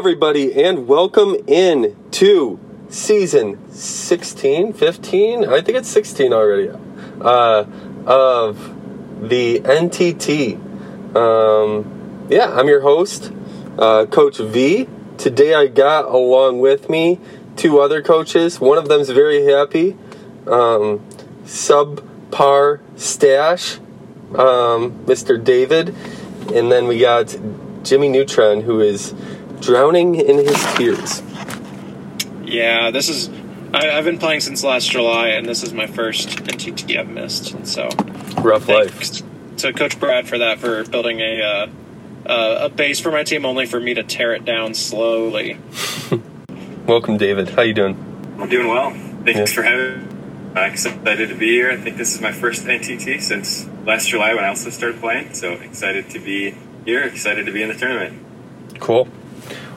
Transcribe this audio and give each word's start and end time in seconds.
Everybody, 0.00 0.64
and 0.64 0.88
welcome 0.88 1.36
in 1.46 1.94
to 2.12 2.58
season 2.88 3.70
16, 3.70 4.72
15, 4.72 5.44
I 5.44 5.60
think 5.60 5.76
it's 5.76 5.90
16 5.90 6.32
already, 6.32 6.70
uh, 7.20 7.66
of 8.06 9.28
the 9.28 9.60
NTT. 9.60 10.54
Um, 11.14 12.26
yeah, 12.30 12.50
I'm 12.50 12.66
your 12.66 12.80
host, 12.80 13.30
uh, 13.78 14.06
Coach 14.06 14.38
V. 14.38 14.88
Today 15.18 15.52
I 15.52 15.66
got 15.66 16.06
along 16.06 16.60
with 16.60 16.88
me 16.88 17.20
two 17.56 17.78
other 17.78 18.00
coaches. 18.00 18.58
One 18.58 18.78
of 18.78 18.88
them's 18.88 19.10
very 19.10 19.44
happy. 19.52 19.98
Um, 20.46 21.00
subpar 21.44 22.80
stash, 22.96 23.76
um, 24.34 25.04
Mr. 25.04 25.44
David. 25.44 25.94
And 26.54 26.72
then 26.72 26.88
we 26.88 27.00
got 27.00 27.38
Jimmy 27.82 28.08
Neutron, 28.08 28.62
who 28.62 28.80
is 28.80 29.14
drowning 29.60 30.14
in 30.14 30.38
his 30.38 30.74
tears. 30.74 31.22
Yeah, 32.44 32.90
this 32.90 33.08
is. 33.08 33.30
I, 33.72 33.86
have 33.86 34.04
been 34.04 34.18
playing 34.18 34.40
since 34.40 34.64
last 34.64 34.90
July, 34.90 35.28
and 35.28 35.46
this 35.46 35.62
is 35.62 35.72
my 35.72 35.86
first 35.86 36.28
NTT 36.30 36.98
I've 36.98 37.08
missed. 37.08 37.52
And 37.52 37.68
so, 37.68 37.88
rough 38.38 38.68
life. 38.68 39.22
To 39.58 39.72
Coach 39.72 40.00
Brad 40.00 40.28
for 40.28 40.38
that, 40.38 40.58
for 40.58 40.84
building 40.84 41.20
a 41.20 41.42
uh, 41.42 41.66
uh, 42.26 42.58
a 42.62 42.68
base 42.68 42.98
for 42.98 43.12
my 43.12 43.22
team, 43.22 43.44
only 43.44 43.66
for 43.66 43.78
me 43.78 43.94
to 43.94 44.02
tear 44.02 44.34
it 44.34 44.44
down 44.44 44.74
slowly. 44.74 45.58
Welcome, 46.86 47.18
David. 47.18 47.50
How 47.50 47.62
you 47.62 47.74
doing? 47.74 47.94
I'm 48.40 48.48
doing 48.48 48.68
well. 48.68 48.90
Thanks 49.24 49.38
yeah. 49.38 49.46
for 49.46 49.62
having. 49.62 50.08
me. 50.08 50.16
I'm 50.56 50.72
excited 50.72 51.28
to 51.28 51.36
be 51.36 51.46
here. 51.46 51.70
I 51.70 51.76
think 51.76 51.96
this 51.96 52.12
is 52.12 52.20
my 52.20 52.32
first 52.32 52.64
NTT 52.64 53.20
since 53.22 53.68
last 53.86 54.08
July 54.08 54.34
when 54.34 54.42
I 54.42 54.48
also 54.48 54.70
started 54.70 55.00
playing. 55.00 55.34
So 55.34 55.52
excited 55.52 56.10
to 56.10 56.18
be 56.18 56.56
here. 56.84 57.04
Excited 57.04 57.46
to 57.46 57.52
be 57.52 57.62
in 57.62 57.68
the 57.68 57.76
tournament. 57.76 58.26
Cool. 58.80 59.06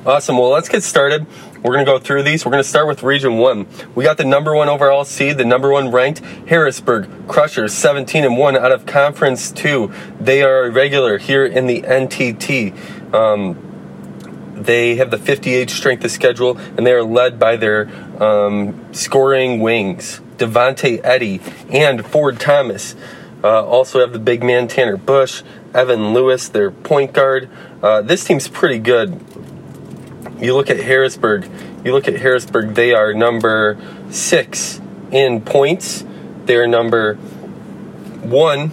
Awesome. 0.05 0.37
Well, 0.37 0.49
let's 0.49 0.67
get 0.67 0.83
started. 0.83 1.25
We're 1.61 1.71
going 1.71 1.85
to 1.85 1.89
go 1.89 1.97
through 1.97 2.23
these. 2.23 2.45
We're 2.45 2.51
going 2.51 2.61
to 2.61 2.67
start 2.67 2.87
with 2.87 3.03
Region 3.03 3.37
1. 3.37 3.65
We 3.95 4.03
got 4.03 4.17
the 4.17 4.25
number 4.25 4.53
one 4.53 4.67
overall 4.67 5.05
seed, 5.05 5.37
the 5.37 5.45
number 5.45 5.71
one 5.71 5.91
ranked 5.91 6.19
Harrisburg 6.49 7.07
Crushers, 7.29 7.73
17 7.73 8.25
and 8.25 8.37
1 8.37 8.57
out 8.57 8.73
of 8.73 8.85
Conference 8.85 9.49
2. 9.49 9.93
They 10.19 10.43
are 10.43 10.65
a 10.65 10.71
regular 10.71 11.19
here 11.19 11.45
in 11.45 11.67
the 11.67 11.83
NTT. 11.83 13.13
Um, 13.13 14.51
they 14.55 14.97
have 14.97 15.09
the 15.09 15.17
58 15.17 15.69
strength 15.69 16.03
of 16.03 16.11
schedule, 16.11 16.57
and 16.57 16.85
they 16.85 16.91
are 16.91 17.03
led 17.03 17.39
by 17.39 17.55
their 17.55 17.89
um, 18.21 18.93
scoring 18.93 19.61
wings, 19.61 20.19
Devonte 20.35 20.99
Eddy 21.01 21.39
and 21.69 22.05
Ford 22.05 22.41
Thomas. 22.41 22.97
Uh, 23.41 23.65
also 23.65 24.01
have 24.01 24.11
the 24.11 24.19
big 24.19 24.43
man 24.43 24.67
Tanner 24.67 24.97
Bush, 24.97 25.43
Evan 25.73 26.13
Lewis, 26.13 26.49
their 26.49 26.71
point 26.71 27.13
guard. 27.13 27.49
Uh, 27.81 28.01
this 28.01 28.25
team's 28.25 28.49
pretty 28.49 28.79
good 28.79 29.21
you 30.43 30.53
look 30.53 30.69
at 30.69 30.77
Harrisburg, 30.77 31.49
you 31.85 31.93
look 31.93 32.07
at 32.07 32.17
Harrisburg, 32.19 32.75
they 32.75 32.93
are 32.93 33.13
number 33.13 33.77
six 34.09 34.81
in 35.11 35.41
points. 35.41 36.03
They're 36.45 36.67
number 36.67 37.15
one 37.15 38.71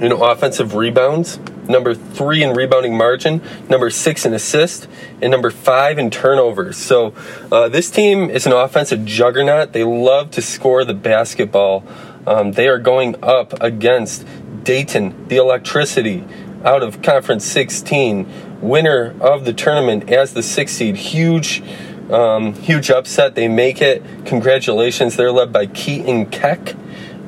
in 0.00 0.12
offensive 0.12 0.74
rebounds, 0.74 1.38
number 1.68 1.94
three 1.94 2.42
in 2.42 2.54
rebounding 2.54 2.96
margin, 2.96 3.42
number 3.68 3.90
six 3.90 4.24
in 4.24 4.32
assist, 4.32 4.88
and 5.20 5.30
number 5.30 5.50
five 5.50 5.98
in 5.98 6.10
turnovers. 6.10 6.78
So 6.78 7.14
uh, 7.52 7.68
this 7.68 7.90
team 7.90 8.30
is 8.30 8.46
an 8.46 8.52
offensive 8.52 9.04
juggernaut. 9.04 9.74
They 9.74 9.84
love 9.84 10.30
to 10.32 10.42
score 10.42 10.84
the 10.84 10.94
basketball. 10.94 11.84
Um, 12.26 12.52
they 12.52 12.68
are 12.68 12.78
going 12.78 13.16
up 13.22 13.60
against 13.60 14.26
Dayton, 14.62 15.28
the 15.28 15.36
electricity, 15.36 16.24
out 16.64 16.82
of 16.82 17.02
Conference 17.02 17.44
16 17.44 18.47
winner 18.60 19.14
of 19.20 19.44
the 19.44 19.52
tournament 19.52 20.10
as 20.10 20.34
the 20.34 20.42
sixth 20.42 20.76
seed. 20.76 20.96
Huge, 20.96 21.62
um, 22.10 22.54
huge 22.54 22.90
upset. 22.90 23.34
They 23.34 23.48
make 23.48 23.80
it. 23.80 24.02
Congratulations. 24.26 25.16
They're 25.16 25.32
led 25.32 25.52
by 25.52 25.66
Keaton 25.66 26.26
Keck. 26.26 26.74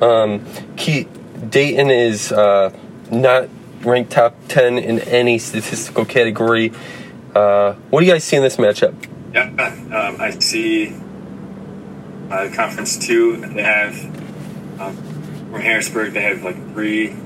Um, 0.02 0.44
Dayton 0.76 1.90
is 1.90 2.32
uh, 2.32 2.76
not 3.10 3.48
ranked 3.82 4.12
top 4.12 4.36
10 4.48 4.78
in 4.78 5.00
any 5.00 5.38
statistical 5.38 6.04
category. 6.04 6.72
Uh, 7.34 7.74
what 7.90 8.00
do 8.00 8.06
you 8.06 8.12
guys 8.12 8.24
see 8.24 8.36
in 8.36 8.42
this 8.42 8.56
matchup? 8.56 8.94
Yeah, 9.32 9.44
um, 9.44 10.20
I 10.20 10.30
see 10.30 10.94
uh, 12.30 12.50
Conference 12.54 12.98
2. 12.98 13.36
They 13.54 13.62
have, 13.62 13.94
um, 14.80 14.96
from 15.50 15.60
Harrisburg, 15.60 16.12
they 16.12 16.22
have 16.22 16.42
like 16.42 16.56
three 16.72 17.16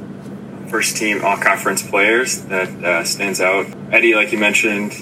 first 0.69 0.97
team 0.97 1.25
all 1.25 1.37
conference 1.37 1.83
players 1.83 2.43
that 2.47 2.69
uh, 2.85 3.05
stands 3.05 3.41
out. 3.41 3.67
Eddy, 3.93 4.15
like 4.15 4.33
you 4.33 4.39
mentioned, 4.39 4.93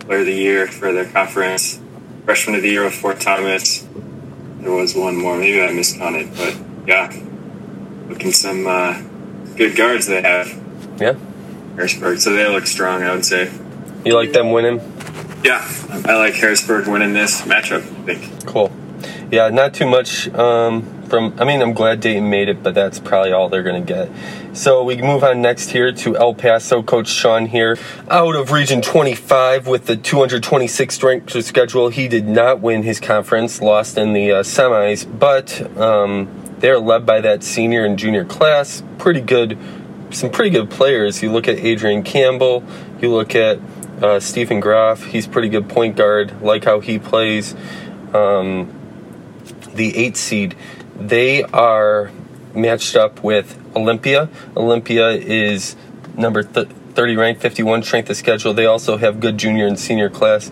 player 0.00 0.20
of 0.20 0.26
the 0.26 0.34
year 0.34 0.66
for 0.66 0.92
their 0.92 1.06
conference. 1.06 1.80
Freshman 2.24 2.56
of 2.56 2.62
the 2.62 2.70
year 2.70 2.84
with 2.84 2.94
Fort 2.94 3.20
Thomas. 3.20 3.86
There 4.58 4.72
was 4.72 4.94
one 4.94 5.16
more. 5.16 5.36
Maybe 5.36 5.62
I 5.62 5.72
miscounted, 5.72 6.36
but 6.36 6.56
yeah, 6.86 7.12
looking 8.08 8.32
some 8.32 8.66
uh, 8.66 9.00
good 9.56 9.76
guards 9.76 10.06
they 10.06 10.22
have. 10.22 10.48
Yeah. 10.98 11.14
Harrisburg, 11.76 12.18
so 12.18 12.32
they 12.32 12.48
look 12.48 12.66
strong. 12.66 13.02
I 13.02 13.14
would 13.14 13.24
say. 13.24 13.52
You 14.04 14.14
like 14.14 14.32
them 14.32 14.50
winning? 14.50 14.80
Yeah, 15.44 15.66
I 16.04 16.16
like 16.16 16.34
Harrisburg 16.34 16.88
winning 16.88 17.12
this 17.12 17.42
matchup. 17.42 17.82
I 17.82 18.14
think. 18.14 18.46
Cool. 18.46 18.72
Yeah, 19.30 19.50
not 19.50 19.74
too 19.74 19.86
much 19.86 20.28
um, 20.34 20.95
from 21.06 21.34
I 21.38 21.44
mean 21.44 21.62
I'm 21.62 21.72
glad 21.72 22.00
Dayton 22.00 22.28
made 22.28 22.48
it, 22.48 22.62
but 22.62 22.74
that's 22.74 22.98
probably 22.98 23.32
all 23.32 23.48
they're 23.48 23.62
gonna 23.62 23.80
get. 23.80 24.10
So 24.52 24.82
we 24.84 24.96
move 24.96 25.22
on 25.22 25.40
next 25.42 25.70
here 25.70 25.92
to 25.92 26.16
El 26.16 26.34
Paso. 26.34 26.82
Coach 26.82 27.08
Sean 27.08 27.46
here, 27.46 27.78
out 28.08 28.34
of 28.34 28.52
Region 28.52 28.82
25 28.82 29.66
with 29.66 29.86
the 29.86 29.96
226 29.96 30.94
strength 30.94 31.44
schedule. 31.44 31.88
He 31.88 32.08
did 32.08 32.26
not 32.26 32.60
win 32.60 32.82
his 32.82 33.00
conference, 33.00 33.60
lost 33.60 33.98
in 33.98 34.12
the 34.12 34.32
uh, 34.32 34.42
semis, 34.42 35.06
but 35.18 35.76
um, 35.78 36.28
they're 36.58 36.78
led 36.78 37.06
by 37.06 37.20
that 37.20 37.42
senior 37.42 37.84
and 37.84 37.98
junior 37.98 38.24
class. 38.24 38.82
Pretty 38.98 39.20
good, 39.20 39.58
some 40.10 40.30
pretty 40.30 40.50
good 40.50 40.70
players. 40.70 41.22
You 41.22 41.30
look 41.30 41.48
at 41.48 41.58
Adrian 41.58 42.02
Campbell. 42.02 42.64
You 43.00 43.12
look 43.12 43.34
at 43.34 43.60
uh, 44.02 44.20
Stephen 44.20 44.60
Graff. 44.60 45.04
He's 45.04 45.26
pretty 45.26 45.48
good 45.48 45.68
point 45.68 45.96
guard. 45.96 46.42
Like 46.42 46.64
how 46.64 46.80
he 46.80 46.98
plays. 46.98 47.54
Um, 48.14 48.72
the 49.74 49.96
eight 49.96 50.16
seed 50.16 50.56
they 50.98 51.42
are 51.44 52.10
matched 52.54 52.96
up 52.96 53.22
with 53.22 53.58
Olympia. 53.76 54.28
Olympia 54.56 55.10
is 55.10 55.76
number 56.16 56.42
th- 56.42 56.68
30 56.94 57.16
ranked, 57.16 57.42
51 57.42 57.82
strength 57.82 58.08
of 58.08 58.16
schedule. 58.16 58.54
They 58.54 58.66
also 58.66 58.96
have 58.96 59.20
good 59.20 59.36
junior 59.36 59.66
and 59.66 59.78
senior 59.78 60.08
class. 60.08 60.50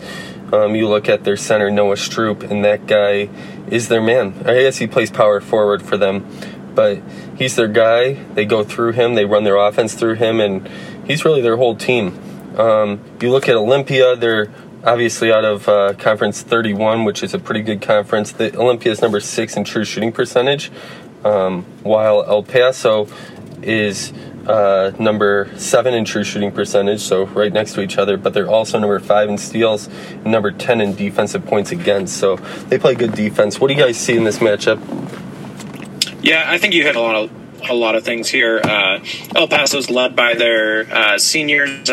Um, 0.53 0.75
you 0.75 0.87
look 0.87 1.09
at 1.09 1.23
their 1.23 1.37
center, 1.37 1.71
Noah 1.71 1.95
Stroop, 1.95 2.49
and 2.49 2.63
that 2.63 2.85
guy 2.85 3.29
is 3.67 3.87
their 3.87 4.01
man. 4.01 4.43
I 4.45 4.61
guess 4.61 4.77
he 4.77 4.85
plays 4.85 5.09
power 5.09 5.41
forward 5.41 5.81
for 5.81 5.97
them, 5.97 6.23
but 6.75 7.01
he's 7.35 7.55
their 7.55 7.67
guy. 7.67 8.13
They 8.13 8.45
go 8.45 8.63
through 8.63 8.91
him, 8.91 9.15
they 9.15 9.25
run 9.25 9.43
their 9.43 9.57
offense 9.57 9.95
through 9.95 10.15
him, 10.15 10.39
and 10.39 10.67
he's 11.07 11.25
really 11.25 11.41
their 11.41 11.57
whole 11.57 11.75
team. 11.75 12.19
Um, 12.59 13.03
you 13.19 13.31
look 13.31 13.49
at 13.49 13.55
Olympia, 13.55 14.15
they're 14.15 14.45
obviously 14.85 15.31
out 15.31 15.43
of 15.43 15.67
uh, 15.67 15.93
conference 15.97 16.41
31, 16.41 17.03
which 17.03 17.23
is 17.23 17.33
a 17.33 17.39
pretty 17.39 17.61
good 17.61 17.81
conference. 17.81 18.31
The 18.31 18.55
Olympia 18.57 18.91
is 18.91 19.01
number 19.01 19.19
six 19.19 19.57
in 19.57 19.63
true 19.63 19.83
shooting 19.83 20.11
percentage, 20.11 20.71
um, 21.23 21.63
while 21.83 22.23
El 22.23 22.43
Paso 22.43 23.07
is 23.61 24.13
uh, 24.47 24.91
number 24.99 25.49
seven 25.57 25.93
in 25.95 26.05
true 26.05 26.23
shooting 26.23 26.51
percentage, 26.51 27.01
so 27.01 27.25
right 27.27 27.51
next 27.51 27.73
to 27.73 27.81
each 27.81 27.97
other. 27.97 28.15
But 28.15 28.33
they're 28.33 28.49
also 28.49 28.77
number 28.77 28.99
five 28.99 29.27
in 29.27 29.37
steals, 29.37 29.87
and 29.87 30.25
number 30.25 30.51
ten 30.51 30.81
in 30.81 30.95
defensive 30.95 31.45
points 31.45 31.71
against. 31.71 32.17
So 32.17 32.35
they 32.69 32.77
play 32.77 32.93
good 32.93 33.13
defense. 33.13 33.59
What 33.59 33.69
do 33.69 33.73
you 33.73 33.79
guys 33.81 33.97
see 33.97 34.15
in 34.15 34.23
this 34.23 34.37
matchup? 34.37 34.79
Yeah, 36.21 36.43
I 36.45 36.57
think 36.57 36.73
you 36.73 36.83
hit 36.83 36.95
a 36.95 37.01
lot 37.01 37.15
of 37.15 37.31
a 37.69 37.73
lot 37.73 37.95
of 37.95 38.03
things 38.03 38.29
here. 38.29 38.61
Uh, 38.63 38.99
El 39.35 39.47
Paso's 39.47 39.89
led 39.89 40.15
by 40.15 40.35
their 40.35 40.93
uh, 40.93 41.17
seniors 41.17 41.89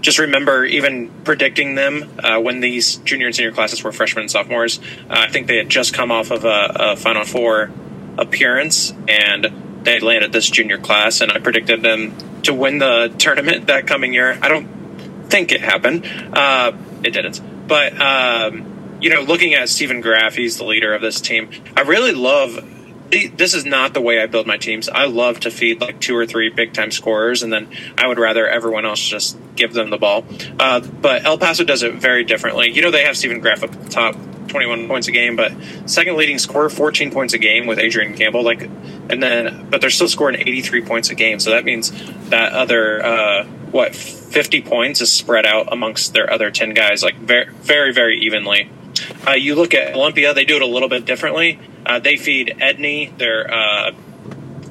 just 0.00 0.18
remember 0.18 0.64
even 0.64 1.10
predicting 1.24 1.74
them 1.74 2.18
uh, 2.22 2.40
when 2.40 2.60
these 2.60 2.96
junior 2.96 3.26
and 3.26 3.36
senior 3.36 3.52
classes 3.52 3.82
were 3.82 3.92
freshmen 3.92 4.22
and 4.22 4.30
sophomores. 4.30 4.78
Uh, 4.78 4.82
I 5.08 5.28
think 5.28 5.46
they 5.46 5.56
had 5.56 5.68
just 5.68 5.94
come 5.94 6.10
off 6.10 6.30
of 6.30 6.44
a, 6.44 6.72
a, 6.74 6.96
Final 6.96 7.24
Four 7.24 7.70
appearance 8.18 8.92
and 9.08 9.82
they 9.82 10.00
landed 10.00 10.32
this 10.32 10.50
junior 10.50 10.78
class, 10.78 11.20
and 11.20 11.30
I 11.30 11.38
predicted 11.38 11.80
them 11.82 12.42
to 12.42 12.52
win 12.52 12.78
the 12.78 13.14
tournament 13.18 13.68
that 13.68 13.86
coming 13.86 14.12
year. 14.12 14.36
I 14.42 14.48
don't 14.48 14.66
think 15.28 15.52
it 15.52 15.60
happened. 15.60 16.04
Uh, 16.32 16.72
it 17.04 17.10
didn't. 17.10 17.40
But, 17.68 18.00
um, 18.00 18.98
you 19.00 19.10
know, 19.10 19.22
looking 19.22 19.54
at 19.54 19.68
Stephen 19.68 20.00
Graff, 20.00 20.34
he's 20.34 20.56
the 20.56 20.64
leader 20.64 20.92
of 20.92 21.02
this 21.02 21.20
team. 21.20 21.50
I 21.76 21.82
really 21.82 22.12
love 22.12 22.64
this 23.10 23.54
is 23.54 23.64
not 23.64 23.94
the 23.94 24.00
way 24.00 24.20
I 24.20 24.26
build 24.26 24.46
my 24.46 24.56
teams. 24.56 24.88
I 24.88 25.06
love 25.06 25.40
to 25.40 25.50
feed 25.50 25.80
like 25.80 26.00
two 26.00 26.16
or 26.16 26.26
three 26.26 26.50
big 26.50 26.72
time 26.72 26.90
scorers, 26.90 27.42
and 27.42 27.52
then 27.52 27.68
I 27.96 28.08
would 28.08 28.18
rather 28.18 28.48
everyone 28.48 28.84
else 28.84 29.00
just 29.00 29.38
give 29.56 29.72
them 29.72 29.90
the 29.90 29.98
ball. 29.98 30.24
Uh, 30.58 30.80
but 30.80 31.24
El 31.24 31.38
Paso 31.38 31.64
does 31.64 31.82
it 31.82 31.94
very 31.94 32.24
differently. 32.24 32.70
You 32.70 32.82
know, 32.82 32.90
they 32.90 33.04
have 33.04 33.16
Stephen 33.16 33.40
Graff 33.40 33.62
up 33.62 33.72
the 33.72 33.88
top, 33.88 34.16
21 34.48 34.86
points 34.88 35.08
a 35.08 35.12
game, 35.12 35.36
but 35.36 35.52
second 35.86 36.16
leading 36.16 36.38
scorer, 36.38 36.68
14 36.68 37.10
points 37.10 37.34
a 37.34 37.38
game 37.38 37.66
with 37.66 37.78
Adrian 37.78 38.16
Campbell. 38.16 38.42
Like, 38.42 38.62
and 38.62 39.22
then, 39.22 39.68
but 39.70 39.80
they're 39.80 39.90
still 39.90 40.08
scoring 40.08 40.36
83 40.38 40.82
points 40.82 41.10
a 41.10 41.14
game. 41.14 41.40
So 41.40 41.50
that 41.50 41.64
means 41.64 41.90
that 42.30 42.52
other 42.52 43.04
uh, 43.04 43.44
what 43.70 43.94
50 43.94 44.62
points 44.62 45.00
is 45.00 45.12
spread 45.12 45.46
out 45.46 45.72
amongst 45.72 46.12
their 46.12 46.32
other 46.32 46.50
10 46.50 46.74
guys 46.74 47.02
like 47.02 47.16
very 47.16 47.52
very 47.52 47.92
very 47.92 48.18
evenly. 48.20 48.70
Uh, 49.26 49.32
you 49.32 49.54
look 49.54 49.74
at 49.74 49.94
Olympia, 49.94 50.32
they 50.32 50.44
do 50.44 50.56
it 50.56 50.62
a 50.62 50.66
little 50.66 50.88
bit 50.88 51.04
differently. 51.04 51.58
Uh, 51.84 51.98
they 51.98 52.16
feed 52.16 52.56
Edney, 52.58 53.16
their 53.18 53.52
uh, 53.52 53.92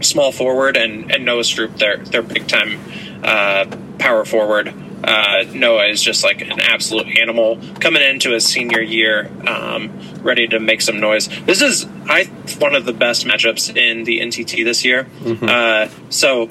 small 0.01 0.31
forward, 0.31 0.77
and, 0.77 1.11
and 1.11 1.25
Noah 1.25 1.41
Stroop, 1.41 1.77
their 1.77 1.97
their 1.97 2.21
big 2.21 2.47
time 2.47 2.79
uh, 3.23 3.65
power 3.97 4.25
forward. 4.25 4.73
Uh, 5.03 5.43
Noah 5.53 5.87
is 5.87 6.01
just 6.01 6.23
like 6.23 6.41
an 6.41 6.59
absolute 6.59 7.17
animal 7.17 7.59
coming 7.79 8.01
into 8.01 8.31
his 8.31 8.45
senior 8.45 8.81
year, 8.81 9.29
um, 9.47 9.91
ready 10.21 10.47
to 10.47 10.59
make 10.59 10.81
some 10.81 10.99
noise. 10.99 11.27
This 11.45 11.61
is, 11.61 11.85
I 12.07 12.25
one 12.59 12.73
of 12.75 12.85
the 12.85 12.93
best 12.93 13.25
matchups 13.25 13.75
in 13.75 14.03
the 14.03 14.19
NTT 14.19 14.63
this 14.63 14.83
year. 14.83 15.03
Mm-hmm. 15.03 15.45
Uh, 15.47 15.89
so, 16.09 16.49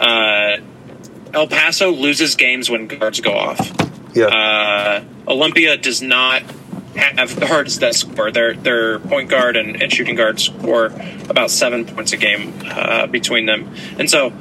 uh, 0.00 0.56
El 1.32 1.46
Paso 1.46 1.90
loses 1.90 2.34
games 2.34 2.68
when 2.68 2.86
guards 2.86 3.20
go 3.20 3.32
off. 3.32 3.70
Yeah. 4.14 4.26
Uh, 4.26 5.04
Olympia 5.28 5.76
does 5.76 6.02
not 6.02 6.42
have 6.96 7.38
guards 7.40 7.80
that 7.80 7.94
score. 7.94 8.30
Their 8.30 8.54
their 8.54 8.98
point 8.98 9.28
guard 9.28 9.56
and, 9.56 9.82
and 9.82 9.92
shooting 9.92 10.14
guard 10.14 10.40
score 10.40 10.86
about 11.28 11.50
seven 11.50 11.84
points 11.84 12.12
a 12.12 12.16
game 12.16 12.54
uh, 12.64 13.06
between 13.06 13.46
them, 13.46 13.74
and 13.98 14.08
so 14.08 14.32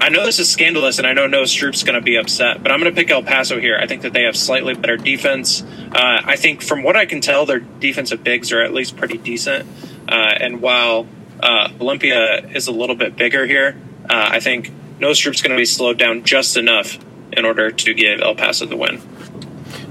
I 0.00 0.08
know 0.10 0.24
this 0.24 0.38
is 0.38 0.50
scandalous, 0.50 0.98
and 0.98 1.06
I 1.06 1.12
know 1.12 1.26
Noah 1.26 1.44
Stroop's 1.44 1.82
going 1.82 1.94
to 1.94 2.00
be 2.00 2.16
upset, 2.16 2.62
but 2.62 2.70
I'm 2.70 2.80
going 2.80 2.92
to 2.92 2.98
pick 2.98 3.10
El 3.10 3.22
Paso 3.22 3.58
here. 3.58 3.78
I 3.80 3.86
think 3.86 4.02
that 4.02 4.12
they 4.12 4.24
have 4.24 4.36
slightly 4.36 4.74
better 4.74 4.96
defense. 4.96 5.62
Uh, 5.62 6.20
I 6.24 6.36
think, 6.36 6.62
from 6.62 6.82
what 6.82 6.96
I 6.96 7.06
can 7.06 7.20
tell, 7.20 7.46
their 7.46 7.60
defensive 7.60 8.22
bigs 8.22 8.52
are 8.52 8.62
at 8.62 8.74
least 8.74 8.96
pretty 8.96 9.18
decent. 9.18 9.68
Uh, 10.08 10.12
and 10.12 10.60
while 10.60 11.06
uh, 11.40 11.70
Olympia 11.80 12.46
is 12.48 12.66
a 12.68 12.72
little 12.72 12.96
bit 12.96 13.16
bigger 13.16 13.46
here, 13.46 13.76
uh, 14.08 14.28
I 14.32 14.40
think 14.40 14.70
Noah 14.98 15.12
Stroop's 15.12 15.42
going 15.42 15.56
to 15.56 15.60
be 15.60 15.64
slowed 15.64 15.98
down 15.98 16.24
just 16.24 16.56
enough 16.56 16.98
in 17.32 17.44
order 17.44 17.70
to 17.70 17.94
give 17.94 18.20
El 18.20 18.34
Paso 18.34 18.66
the 18.66 18.76
win. 18.76 19.00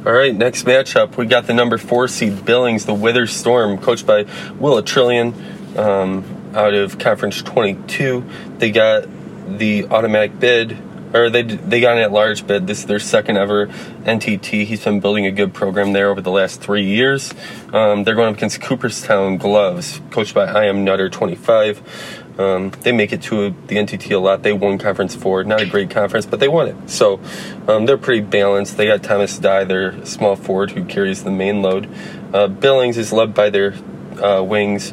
All 0.06 0.14
right, 0.14 0.36
next 0.36 0.66
matchup, 0.66 1.18
we 1.18 1.26
got 1.26 1.48
the 1.48 1.54
number 1.54 1.78
four 1.78 2.08
seed 2.08 2.46
Billings, 2.46 2.86
the 2.86 2.94
Wither 2.94 3.26
Storm, 3.26 3.80
coached 3.80 4.06
by 4.06 4.26
Willa 4.60 4.84
Trillion 4.84 5.34
um, 5.78 6.52
out 6.54 6.74
of 6.74 7.00
Conference 7.00 7.42
22. 7.42 8.24
They 8.60 8.72
got 8.72 9.08
the 9.48 9.88
automatic 9.88 10.40
bid, 10.40 10.78
or 11.14 11.30
they 11.30 11.44
they 11.44 11.80
got 11.80 11.98
an 11.98 12.04
at 12.04 12.12
large 12.12 12.46
bid. 12.46 12.68
This 12.68 12.80
is 12.80 12.86
their 12.86 13.00
second 13.00 13.38
ever 13.38 13.68
NTT. 13.68 14.66
He's 14.66 14.84
been 14.84 15.00
building 15.00 15.26
a 15.26 15.32
good 15.32 15.54
program 15.54 15.94
there 15.94 16.10
over 16.10 16.22
the 16.22 16.32
last 16.32 16.62
three 16.62 16.84
years. 16.84 17.34
Um, 17.74 18.04
they're 18.04 18.16
going 18.16 18.30
up 18.30 18.38
against 18.38 18.62
Cooperstown 18.62 19.38
Gloves, 19.38 20.02
coached 20.12 20.34
by 20.34 20.46
I 20.46 20.66
am 20.66 20.84
Nutter 20.84 21.10
25. 21.10 22.24
Um, 22.38 22.72
they 22.82 22.92
make 22.92 23.14
it 23.14 23.22
to 23.24 23.52
the 23.68 23.76
NTT 23.78 24.12
a 24.12 24.18
lot. 24.18 24.44
They 24.44 24.52
won 24.52 24.78
Conference 24.78 25.16
Four, 25.16 25.46
not 25.46 25.62
a 25.62 25.66
great 25.66 25.90
conference, 25.90 26.26
but 26.26 26.40
they 26.40 26.50
won 26.50 26.68
it. 26.68 26.90
So 26.90 27.22
um, 27.68 27.86
they're 27.86 27.98
pretty 27.98 28.22
balanced. 28.22 28.76
They 28.76 28.88
got 28.88 29.04
Thomas 29.04 29.40
Dye, 29.40 29.64
their 29.64 30.06
small 30.06 30.36
forward, 30.36 30.72
who 30.72 30.84
carries 30.84 31.24
the 31.24 31.32
main 31.32 31.62
load. 31.62 31.90
Uh, 32.34 32.48
Billings 32.48 32.98
is 32.98 33.14
led 33.14 33.34
by 33.34 33.50
their 33.50 33.74
uh, 34.22 34.44
wings, 34.44 34.92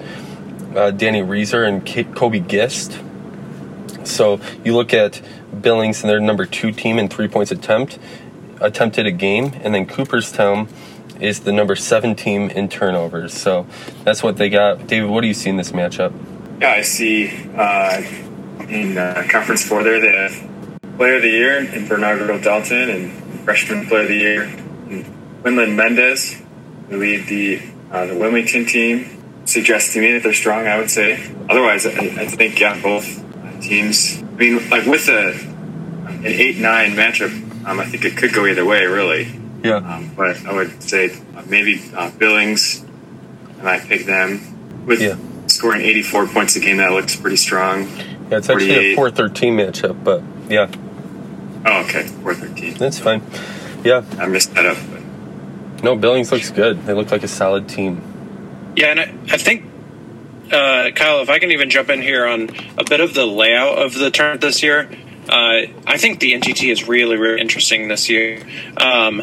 uh, 0.76 0.92
Danny 0.92 1.22
Reeser 1.22 1.64
and 1.64 1.84
Kobe 2.14 2.40
Gist. 2.40 3.00
So 4.04 4.40
you 4.64 4.74
look 4.74 4.92
at 4.94 5.20
Billings 5.60 6.02
and 6.02 6.10
their 6.10 6.20
number 6.20 6.46
two 6.46 6.72
team 6.72 6.98
in 6.98 7.08
three 7.08 7.28
points 7.28 7.50
attempt 7.50 7.98
attempted 8.60 9.06
a 9.06 9.12
game, 9.12 9.52
and 9.62 9.74
then 9.74 9.86
Cooperstown 9.86 10.68
is 11.20 11.40
the 11.40 11.52
number 11.52 11.76
seven 11.76 12.14
team 12.14 12.50
in 12.50 12.68
turnovers. 12.68 13.34
So 13.34 13.66
that's 14.04 14.22
what 14.22 14.36
they 14.36 14.48
got. 14.48 14.86
David, 14.86 15.10
what 15.10 15.20
do 15.20 15.26
you 15.26 15.34
see 15.34 15.50
in 15.50 15.56
this 15.56 15.72
matchup? 15.72 16.12
Yeah, 16.60 16.72
I 16.72 16.82
see 16.82 17.28
uh, 17.56 18.02
in 18.68 18.98
uh, 18.98 19.24
conference 19.28 19.66
four 19.66 19.82
there 19.82 20.00
they 20.00 20.16
have 20.16 20.96
player 20.96 21.16
of 21.16 21.22
the 21.22 21.30
year 21.30 21.58
in 21.58 21.88
Bernardo 21.88 22.38
Dalton 22.38 22.90
and 22.90 23.40
freshman 23.44 23.86
player 23.86 24.02
of 24.02 24.08
the 24.08 24.16
year 24.16 24.44
in 24.44 25.04
Winland 25.42 25.74
Mendez, 25.74 26.40
who 26.88 26.98
lead 26.98 27.26
the 27.26 27.60
uh, 27.90 28.06
the 28.06 28.16
Wilmington 28.16 28.66
team. 28.66 29.18
Suggests 29.44 29.92
to 29.94 30.00
me 30.00 30.12
that 30.12 30.22
they're 30.22 30.32
strong. 30.32 30.66
I 30.66 30.78
would 30.78 30.90
say. 30.90 31.30
Otherwise, 31.48 31.86
I, 31.86 31.90
I 31.90 32.26
think 32.26 32.60
yeah, 32.60 32.80
both 32.80 33.21
teams. 33.62 34.22
I 34.22 34.24
mean, 34.36 34.70
like 34.70 34.86
with 34.86 35.08
a 35.08 35.30
an 36.08 36.26
eight 36.26 36.58
nine 36.58 36.92
matchup, 36.92 37.32
um, 37.66 37.80
I 37.80 37.84
think 37.86 38.04
it 38.04 38.16
could 38.16 38.32
go 38.32 38.46
either 38.46 38.64
way, 38.64 38.84
really. 38.84 39.40
Yeah. 39.62 39.76
Um, 39.76 40.10
but 40.16 40.44
I 40.44 40.52
would 40.52 40.82
say 40.82 41.16
uh, 41.36 41.42
maybe 41.46 41.80
uh, 41.94 42.10
Billings, 42.10 42.84
and 43.58 43.68
I 43.68 43.78
pick 43.78 44.06
them 44.06 44.84
with 44.86 45.00
yeah. 45.00 45.16
scoring 45.46 45.82
84 45.82 46.26
points 46.26 46.56
a 46.56 46.60
game. 46.60 46.78
That 46.78 46.90
looks 46.90 47.14
pretty 47.14 47.36
strong. 47.36 47.88
Yeah, 47.88 48.38
it's 48.38 48.50
actually 48.50 48.92
a 48.92 48.94
four 48.96 49.10
thirteen 49.10 49.56
matchup, 49.56 50.02
but 50.02 50.22
yeah. 50.48 50.70
Oh, 51.64 51.82
okay. 51.84 52.06
4 52.06 52.34
13. 52.34 52.74
That's 52.74 52.98
fine. 52.98 53.22
Yeah. 53.84 54.04
I 54.18 54.26
missed 54.26 54.54
that 54.54 54.66
up. 54.66 54.76
But. 54.90 55.84
No, 55.84 55.96
Billings 55.96 56.32
looks 56.32 56.50
good. 56.50 56.84
They 56.86 56.92
look 56.92 57.10
like 57.10 57.22
a 57.22 57.28
solid 57.28 57.68
team. 57.68 58.02
Yeah, 58.76 58.86
and 58.86 59.00
I, 59.00 59.34
I 59.34 59.36
think 59.36 59.64
uh, 60.52 60.90
Kyle, 60.92 61.20
if 61.20 61.30
I 61.30 61.38
can 61.38 61.50
even 61.52 61.70
jump 61.70 61.90
in 61.90 62.02
here 62.02 62.26
on 62.26 62.50
a 62.78 62.84
bit 62.84 63.00
of 63.00 63.14
the 63.14 63.26
layout 63.26 63.78
of 63.78 63.94
the 63.94 64.10
tournament 64.10 64.40
this 64.40 64.62
year, 64.62 64.88
uh, 65.28 65.62
I 65.86 65.98
think 65.98 66.20
the 66.20 66.32
NTT 66.32 66.70
is 66.70 66.88
really, 66.88 67.16
really 67.16 67.40
interesting 67.40 67.88
this 67.88 68.08
year. 68.08 68.42
Um, 68.76 69.22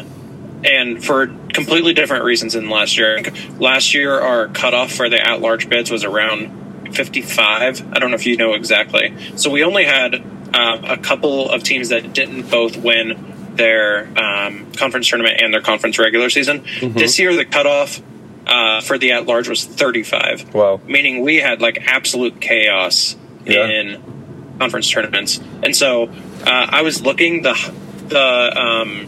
and 0.64 1.02
for 1.02 1.28
completely 1.52 1.94
different 1.94 2.24
reasons 2.24 2.52
than 2.52 2.68
last 2.68 2.98
year. 2.98 3.22
Last 3.58 3.94
year, 3.94 4.20
our 4.20 4.48
cutoff 4.48 4.92
for 4.92 5.08
the 5.08 5.18
at 5.18 5.40
large 5.40 5.68
bids 5.68 5.90
was 5.90 6.04
around 6.04 6.94
55. 6.94 7.92
I 7.92 7.98
don't 7.98 8.10
know 8.10 8.16
if 8.16 8.26
you 8.26 8.36
know 8.36 8.54
exactly. 8.54 9.14
So 9.36 9.50
we 9.50 9.64
only 9.64 9.84
had 9.84 10.14
uh, 10.54 10.80
a 10.84 10.96
couple 10.98 11.48
of 11.48 11.62
teams 11.62 11.90
that 11.90 12.12
didn't 12.12 12.50
both 12.50 12.76
win 12.76 13.54
their 13.54 14.06
um, 14.18 14.72
conference 14.72 15.08
tournament 15.08 15.40
and 15.40 15.52
their 15.52 15.60
conference 15.60 15.98
regular 15.98 16.30
season. 16.30 16.60
Mm-hmm. 16.60 16.98
This 16.98 17.18
year, 17.18 17.34
the 17.34 17.44
cutoff 17.44 18.00
uh, 18.50 18.80
for 18.80 18.98
the 18.98 19.12
at 19.12 19.26
large 19.26 19.48
was 19.48 19.64
35. 19.64 20.52
Wow. 20.52 20.80
Meaning 20.84 21.22
we 21.22 21.36
had 21.36 21.62
like 21.62 21.78
absolute 21.86 22.40
chaos 22.40 23.16
yeah. 23.46 23.66
in 23.66 24.56
conference 24.58 24.90
tournaments. 24.90 25.40
And 25.62 25.74
so 25.74 26.08
uh, 26.44 26.66
I 26.68 26.82
was 26.82 27.02
looking 27.02 27.42
the 27.42 27.54
the 28.08 28.60
um, 28.60 29.06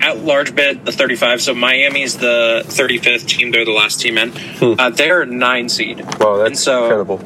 at 0.00 0.18
large 0.18 0.54
bid 0.54 0.84
the 0.84 0.92
35. 0.92 1.42
So 1.42 1.54
Miami's 1.54 2.18
the 2.18 2.62
35th 2.66 3.26
team. 3.26 3.50
They're 3.50 3.64
the 3.64 3.72
last 3.72 4.00
team 4.00 4.16
in. 4.16 4.30
Hmm. 4.30 4.74
Uh, 4.78 4.90
they're 4.90 5.26
nine 5.26 5.68
seed. 5.68 6.00
Wow, 6.20 6.36
that's 6.38 6.62
so, 6.62 6.84
incredible. 6.84 7.20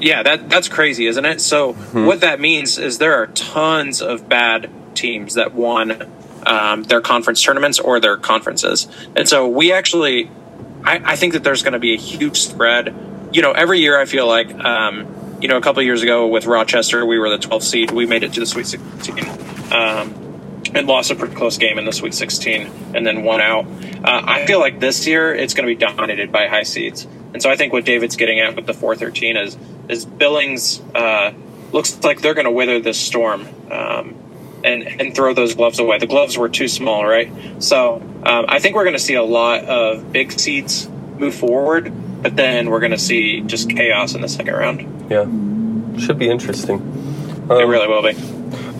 Yeah, 0.00 0.22
that 0.22 0.50
that's 0.50 0.68
crazy, 0.68 1.06
isn't 1.06 1.24
it? 1.24 1.40
So 1.40 1.72
hmm. 1.72 2.04
what 2.04 2.20
that 2.20 2.38
means 2.38 2.76
is 2.76 2.98
there 2.98 3.14
are 3.14 3.28
tons 3.28 4.02
of 4.02 4.28
bad 4.28 4.70
teams 4.94 5.34
that 5.34 5.54
won 5.54 6.10
um, 6.46 6.82
their 6.84 7.00
conference 7.00 7.42
tournaments 7.42 7.78
or 7.78 8.00
their 8.00 8.16
conferences. 8.16 8.88
And 9.16 9.28
so 9.28 9.48
we 9.48 9.72
actually, 9.72 10.30
I, 10.82 11.00
I 11.04 11.16
think 11.16 11.32
that 11.32 11.44
there's 11.44 11.62
going 11.62 11.72
to 11.72 11.78
be 11.78 11.94
a 11.94 11.98
huge 11.98 12.38
spread. 12.38 12.94
You 13.32 13.42
know, 13.42 13.52
every 13.52 13.80
year 13.80 13.98
I 13.98 14.04
feel 14.04 14.26
like, 14.26 14.52
um, 14.54 15.38
you 15.40 15.48
know, 15.48 15.56
a 15.56 15.60
couple 15.60 15.82
years 15.82 16.02
ago 16.02 16.26
with 16.26 16.46
Rochester, 16.46 17.04
we 17.04 17.18
were 17.18 17.30
the 17.30 17.38
12th 17.38 17.62
seed. 17.62 17.90
We 17.90 18.06
made 18.06 18.22
it 18.22 18.32
to 18.34 18.40
the 18.40 18.46
Sweet 18.46 18.66
16 18.66 19.18
um, 19.72 20.14
and 20.74 20.86
lost 20.86 21.10
a 21.10 21.14
pretty 21.14 21.34
close 21.34 21.58
game 21.58 21.78
in 21.78 21.84
the 21.84 21.92
Sweet 21.92 22.14
16 22.14 22.70
and 22.94 23.06
then 23.06 23.24
won 23.24 23.40
out. 23.40 23.66
Uh, 23.66 24.22
I 24.24 24.46
feel 24.46 24.60
like 24.60 24.80
this 24.80 25.06
year 25.06 25.34
it's 25.34 25.54
going 25.54 25.68
to 25.68 25.74
be 25.74 25.78
dominated 25.78 26.30
by 26.30 26.46
high 26.46 26.62
seeds. 26.62 27.06
And 27.32 27.42
so 27.42 27.50
I 27.50 27.56
think 27.56 27.72
what 27.72 27.84
David's 27.84 28.16
getting 28.16 28.38
at 28.40 28.54
with 28.54 28.66
the 28.66 28.74
413 28.74 29.36
is 29.36 29.58
is 29.88 30.04
Billings 30.06 30.80
uh, 30.94 31.32
looks 31.72 32.02
like 32.02 32.22
they're 32.22 32.34
going 32.34 32.46
to 32.46 32.50
wither 32.50 32.80
this 32.80 32.98
storm. 32.98 33.46
Um, 33.70 34.14
and 34.64 35.00
and 35.00 35.14
throw 35.14 35.34
those 35.34 35.54
gloves 35.54 35.78
away. 35.78 35.98
The 35.98 36.06
gloves 36.06 36.36
were 36.36 36.48
too 36.48 36.68
small, 36.68 37.04
right? 37.04 37.30
So 37.62 37.96
um, 38.24 38.46
I 38.48 38.58
think 38.58 38.74
we're 38.74 38.84
going 38.84 38.96
to 38.96 39.02
see 39.02 39.14
a 39.14 39.22
lot 39.22 39.64
of 39.64 40.12
big 40.12 40.32
seats 40.32 40.88
move 41.18 41.34
forward, 41.34 41.92
but 42.22 42.36
then 42.36 42.70
we're 42.70 42.80
going 42.80 42.92
to 42.92 42.98
see 42.98 43.42
just 43.42 43.70
chaos 43.70 44.14
in 44.14 44.22
the 44.22 44.28
second 44.28 44.54
round. 44.54 45.10
Yeah, 45.10 45.24
should 45.98 46.18
be 46.18 46.28
interesting. 46.28 46.80
Um, 47.50 47.60
it 47.60 47.64
really 47.64 47.88
will 47.88 48.02
be. 48.02 48.14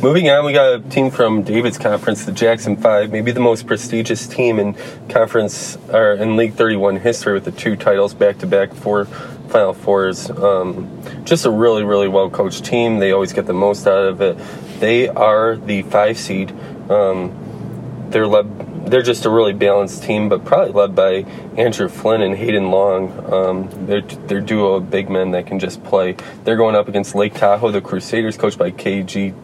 Moving 0.03 0.29
on, 0.29 0.45
we 0.45 0.53
got 0.53 0.75
a 0.75 0.81
team 0.81 1.11
from 1.11 1.43
David's 1.45 1.79
conference, 1.79 2.25
the 2.25 2.33
Jackson 2.33 2.77
Five, 2.77 3.11
maybe 3.11 3.33
the 3.33 3.41
most 3.41 3.67
prestigious 3.67 4.27
team 4.27 4.59
in 4.59 4.77
conference 5.09 5.79
or 5.89 6.13
in 6.13 6.37
League 6.37 6.55
31 6.55 6.97
history, 6.97 7.33
with 7.33 7.45
the 7.45 7.53
two 7.53 7.75
titles 7.75 8.13
back 8.13 8.39
to 8.39 8.47
back, 8.47 8.75
four 8.75 9.07
Final 9.49 9.73
Fours. 9.73 10.29
Um, 10.31 11.01
just 11.25 11.47
a 11.47 11.51
really, 11.51 11.85
really 11.85 12.09
well 12.09 12.29
coached 12.29 12.65
team. 12.65 12.99
They 12.99 13.13
always 13.13 13.33
get 13.33 13.47
the 13.47 13.55
most 13.55 13.87
out 13.87 14.07
of 14.07 14.21
it. 14.21 14.37
They 14.81 15.09
are 15.09 15.57
the 15.57 15.83
five 15.83 16.19
seed. 16.19 16.53
Um, 16.91 18.07
they're 18.11 18.27
led. 18.27 18.91
They're 18.91 19.03
just 19.03 19.25
a 19.25 19.31
really 19.31 19.55
balanced 19.55 20.03
team, 20.03 20.29
but 20.29 20.45
probably 20.45 20.73
led 20.73 20.95
by 20.95 21.25
Andrew 21.57 21.89
Flynn 21.89 22.21
and 22.23 22.37
Hayden 22.37 22.71
Long. 22.71 23.33
Um, 23.33 23.87
they're 23.87 24.03
they're 24.03 24.41
duo 24.41 24.75
of 24.75 24.91
big 24.91 25.09
men 25.09 25.33
that 25.33 25.47
can 25.47 25.59
just 25.59 25.83
play. 25.85 26.17
They're 26.45 26.57
going 26.57 26.77
up 26.77 26.89
against 26.89 27.15
Lake 27.15 27.35
Tahoe, 27.35 27.71
the 27.71 27.81
Crusaders, 27.81 28.37
coached 28.37 28.59
by 28.59 28.71
KG 28.71 29.35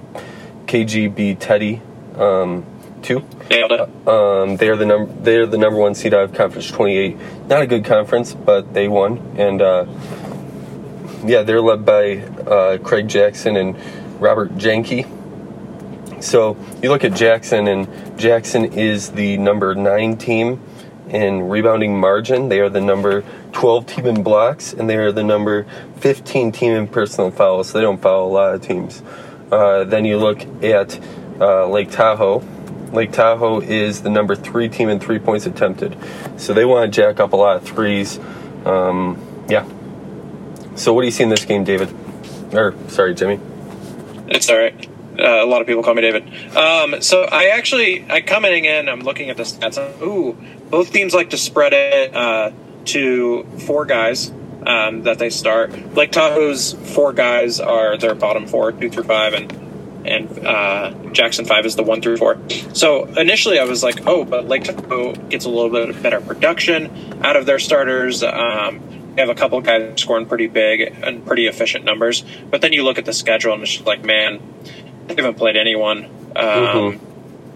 KGB 0.67 1.39
Teddy. 1.39 1.81
Um, 2.17 2.65
two. 3.03 3.25
Um, 4.07 4.57
they 4.57 4.69
are 4.69 4.77
the 4.77 4.87
number. 4.87 5.13
They 5.13 5.37
are 5.37 5.47
the 5.47 5.59
number 5.59 5.79
one 5.79 5.95
seed 5.95 6.15
out 6.15 6.25
of 6.25 6.35
Conference 6.35 6.71
28. 6.71 7.17
Not 7.49 7.63
a 7.63 7.67
good 7.67 7.85
conference, 7.85 8.35
but 8.35 8.73
they 8.73 8.89
won. 8.89 9.19
And 9.37 9.61
uh, 9.61 9.87
yeah, 11.25 11.43
they're 11.43 11.61
led 11.61 11.85
by 11.85 12.19
uh, 12.19 12.79
Craig 12.79 13.09
Jackson 13.09 13.57
and 13.57 13.77
Robert 14.21 14.57
Janke. 14.57 15.20
So 16.21 16.57
you 16.83 16.91
look 16.91 17.05
at 17.05 17.15
Jackson, 17.15 17.67
and 17.67 18.19
Jackson 18.19 18.65
is 18.75 19.11
the 19.11 19.39
number 19.39 19.75
nine 19.75 20.17
team 20.17 20.61
in 21.09 21.49
rebounding 21.49 21.99
margin. 21.99 22.49
They 22.49 22.61
are 22.61 22.69
the 22.69 22.81
number 22.81 23.25
12 23.53 23.87
team 23.87 24.07
in 24.07 24.23
blocks, 24.23 24.73
and 24.73 24.89
they 24.89 24.97
are 24.97 25.13
the 25.13 25.25
number 25.25 25.67
15 25.97 26.53
team 26.53 26.73
in 26.73 26.87
personal 26.87 27.31
fouls. 27.31 27.71
So 27.71 27.79
they 27.79 27.83
don't 27.83 28.01
foul 28.01 28.27
a 28.27 28.33
lot 28.33 28.55
of 28.55 28.63
teams. 28.63 29.03
Uh, 29.51 29.85
then 29.85 30.05
you 30.05 30.19
look 30.19 30.43
at 30.63 31.01
uh, 31.41 31.67
Lake 31.67 31.91
Tahoe. 31.91 32.43
Lake 32.93 33.13
Tahoe 33.13 33.61
is 33.61 34.03
the 34.03 34.11
number 34.11 34.35
three 34.35 34.69
team 34.69 34.89
in 34.89 35.01
three 35.01 35.19
points 35.19 35.47
attempted. 35.47 35.97
So 36.37 36.53
they 36.53 36.65
want 36.65 36.93
to 36.93 37.01
jack 37.01 37.21
up 37.21 37.33
a 37.33 37.37
lot 37.37 37.57
of 37.57 37.65
threes. 37.65 38.19
Um, 38.65 39.47
yeah. 39.49 39.67
So 40.75 40.93
what 40.93 41.03
do 41.03 41.07
you 41.07 41.13
see 41.13 41.25
in 41.25 41.29
this 41.29 41.45
game, 41.45 41.65
David? 41.65 41.93
Or, 42.53 42.75
sorry, 42.89 43.15
Jimmy. 43.15 43.41
It's 44.29 44.49
all 44.49 44.59
right. 44.59 44.90
Uh, 45.21 45.45
a 45.45 45.47
lot 45.47 45.61
of 45.61 45.67
people 45.67 45.83
call 45.83 45.95
me 45.95 46.03
David. 46.03 46.57
Um, 46.57 47.03
so 47.03 47.23
I 47.25 47.49
actually, 47.49 48.11
I 48.11 48.21
coming 48.21 48.65
in, 48.65 48.89
I'm 48.89 49.01
looking 49.01 49.31
at 49.31 49.37
the 49.37 49.43
stats. 49.45 49.79
Ooh, 50.01 50.37
both 50.71 50.93
teams 50.93 51.15
like 51.15 51.31
to 51.31 51.37
spread 51.37 51.73
it 51.73 52.15
uh, 52.15 52.53
to 52.87 53.45
four 53.67 53.85
guys 53.85 54.33
um, 54.67 55.03
that 55.03 55.19
they 55.19 55.31
start. 55.31 55.95
Lake 55.95 56.13
Tahoe's 56.13 56.73
four 56.95 57.13
guys 57.13 57.61
are 57.61 57.97
their 57.97 58.15
bottom 58.15 58.47
four, 58.47 58.73
two 58.73 58.91
through 58.91 59.05
five, 59.05 59.35
and 59.35 59.53
and 60.07 60.47
uh, 60.47 60.93
Jackson 61.13 61.45
five 61.45 61.67
is 61.67 61.77
the 61.77 61.83
one 61.83 62.01
through 62.01 62.17
four. 62.17 62.39
So 62.73 63.05
initially, 63.05 63.59
I 63.59 63.65
was 63.65 63.83
like, 63.83 64.07
oh, 64.07 64.25
but 64.25 64.49
Lake 64.49 64.65
Tahoe 64.65 65.13
gets 65.13 65.45
a 65.45 65.51
little 65.51 65.71
bit 65.71 66.03
better 66.03 66.21
production 66.21 67.23
out 67.23 67.37
of 67.37 67.45
their 67.47 67.59
starters. 67.59 68.23
Um, 68.23 68.81
they 69.15 69.23
have 69.23 69.29
a 69.29 69.35
couple 69.35 69.61
guys 69.61 70.01
scoring 70.01 70.27
pretty 70.27 70.47
big 70.47 70.81
and 71.03 71.27
pretty 71.27 71.47
efficient 71.47 71.85
numbers. 71.85 72.25
But 72.51 72.63
then 72.63 72.73
you 72.73 72.85
look 72.85 72.97
at 72.97 73.05
the 73.05 73.13
schedule, 73.13 73.53
and 73.53 73.63
it's 73.63 73.81
like, 73.85 74.05
man, 74.05 74.41
they 75.17 75.23
haven't 75.23 75.39
played 75.39 75.57
anyone. 75.57 76.05
Um, 76.05 76.13
mm-hmm 76.35 77.07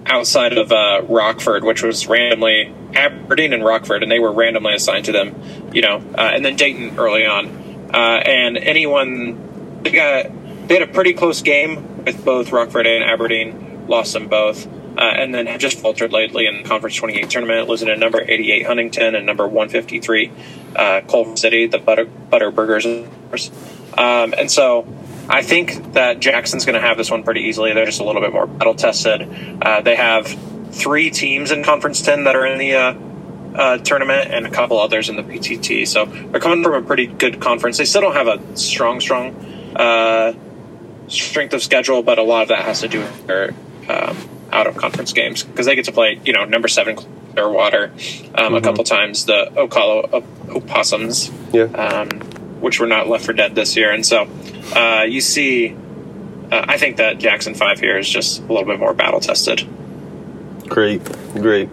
outside 0.07 0.57
of 0.57 0.73
uh, 0.73 1.03
Rockford, 1.09 1.65
which 1.65 1.83
was 1.83 2.07
randomly 2.07 2.73
Aberdeen 2.95 3.53
and 3.53 3.65
Rockford, 3.65 4.03
and 4.03 4.11
they 4.11 4.19
were 4.19 4.33
randomly 4.33 4.75
assigned 4.75 5.07
to 5.07 5.13
them, 5.13 5.71
you 5.73 5.83
know, 5.83 6.03
uh, 6.17 6.31
and 6.35 6.45
then 6.45 6.57
Dayton 6.57 6.99
early 6.99 7.27
on, 7.27 7.91
uh, 7.93 7.97
and 7.97 8.59
anyone 8.59 9.83
they 9.83 9.91
got 9.91 10.69
they 10.69 10.75
had 10.79 10.89
a 10.89 10.93
pretty 10.93 11.13
close 11.13 11.43
game 11.43 12.05
with 12.05 12.25
both 12.25 12.53
Rockford 12.53 12.87
and 12.87 13.05
Aberdeen, 13.05 13.87
lost 13.89 14.13
them 14.13 14.29
both. 14.29 14.67
Uh, 14.97 15.01
and 15.01 15.35
then 15.35 15.49
have 15.49 15.59
just 15.59 15.81
faltered 15.81 16.13
lately 16.13 16.47
in 16.47 16.63
the 16.63 16.69
Conference 16.69 16.95
28 16.95 17.29
tournament, 17.29 17.69
losing 17.69 17.89
to 17.89 17.97
number 17.97 18.23
88 18.23 18.65
Huntington 18.65 19.17
and 19.17 19.27
number 19.27 19.45
153 19.45 20.31
uh, 20.77 21.01
Culver 21.09 21.37
City, 21.37 21.67
the 21.67 21.79
Butter 21.79 22.07
Butterburgers. 22.07 23.51
Um, 23.99 24.35
and 24.39 24.49
so 24.49 24.87
I 25.29 25.43
think 25.43 25.95
that 25.95 26.21
Jackson's 26.21 26.65
going 26.65 26.75
to 26.75 26.87
have 26.87 26.97
this 26.97 27.11
one 27.11 27.23
pretty 27.23 27.43
easily. 27.43 27.73
They're 27.73 27.87
just 27.87 28.01
a 28.01 28.05
little 28.05 28.21
bit 28.21 28.33
more 28.33 28.47
battle 28.47 28.75
tested. 28.75 29.29
Uh, 29.63 29.81
they 29.81 29.97
have 29.97 30.27
three 30.73 31.11
teams 31.11 31.51
in 31.51 31.65
Conference 31.65 32.03
10 32.03 32.25
that 32.25 32.37
are 32.37 32.47
in 32.47 32.59
the 32.59 32.75
uh, 32.75 32.95
uh, 33.55 33.79
tournament 33.79 34.33
and 34.33 34.47
a 34.47 34.51
couple 34.51 34.79
others 34.79 35.09
in 35.09 35.17
the 35.17 35.23
PTT. 35.23 35.87
So 35.87 36.07
they're 36.07 36.41
coming 36.41 36.63
from 36.63 36.75
a 36.75 36.83
pretty 36.83 37.07
good 37.07 37.41
conference. 37.41 37.79
They 37.79 37.85
still 37.85 38.01
don't 38.01 38.15
have 38.15 38.27
a 38.27 38.57
strong, 38.57 39.01
strong 39.01 39.35
uh, 39.77 40.35
strength 41.09 41.55
of 41.55 41.63
schedule, 41.63 42.03
but 42.03 42.19
a 42.19 42.23
lot 42.23 42.43
of 42.43 42.49
that 42.49 42.65
has 42.65 42.81
to 42.81 42.89
do 42.89 43.01
with 43.01 43.27
their 43.27 43.55
um, 43.89 44.17
out 44.51 44.67
of 44.67 44.77
conference 44.77 45.13
games 45.13 45.43
because 45.43 45.67
they 45.67 45.75
get 45.75 45.85
to 45.87 45.93
play, 45.93 46.21
you 46.25 46.33
know, 46.33 46.45
number 46.45 46.69
seven 46.69 46.97
Clearwater 46.97 47.87
um, 47.87 47.93
mm-hmm. 47.93 48.55
a 48.55 48.61
couple 48.61 48.85
times, 48.85 49.25
the 49.25 49.51
Ocala 49.55 50.25
Opossums, 50.49 51.31
yeah. 51.53 51.65
um, 51.65 52.09
which 52.65 52.81
were 52.81 52.87
not 52.87 53.09
left 53.09 53.27
for 53.27 53.35
dead 53.35 53.55
this 53.55 53.77
year. 53.77 53.93
And 53.93 54.05
so 54.05 54.27
uh, 54.75 55.05
you 55.07 55.21
see, 55.21 55.77
uh, 56.51 56.65
I 56.67 56.79
think 56.79 56.97
that 56.97 57.19
Jackson 57.19 57.55
5 57.55 57.79
here 57.79 57.99
is 57.99 58.09
just 58.09 58.41
a 58.41 58.47
little 58.47 58.65
bit 58.65 58.79
more 58.79 58.95
battle 58.95 59.21
tested. 59.21 59.69
Great, 60.67 61.05
great. 61.35 61.69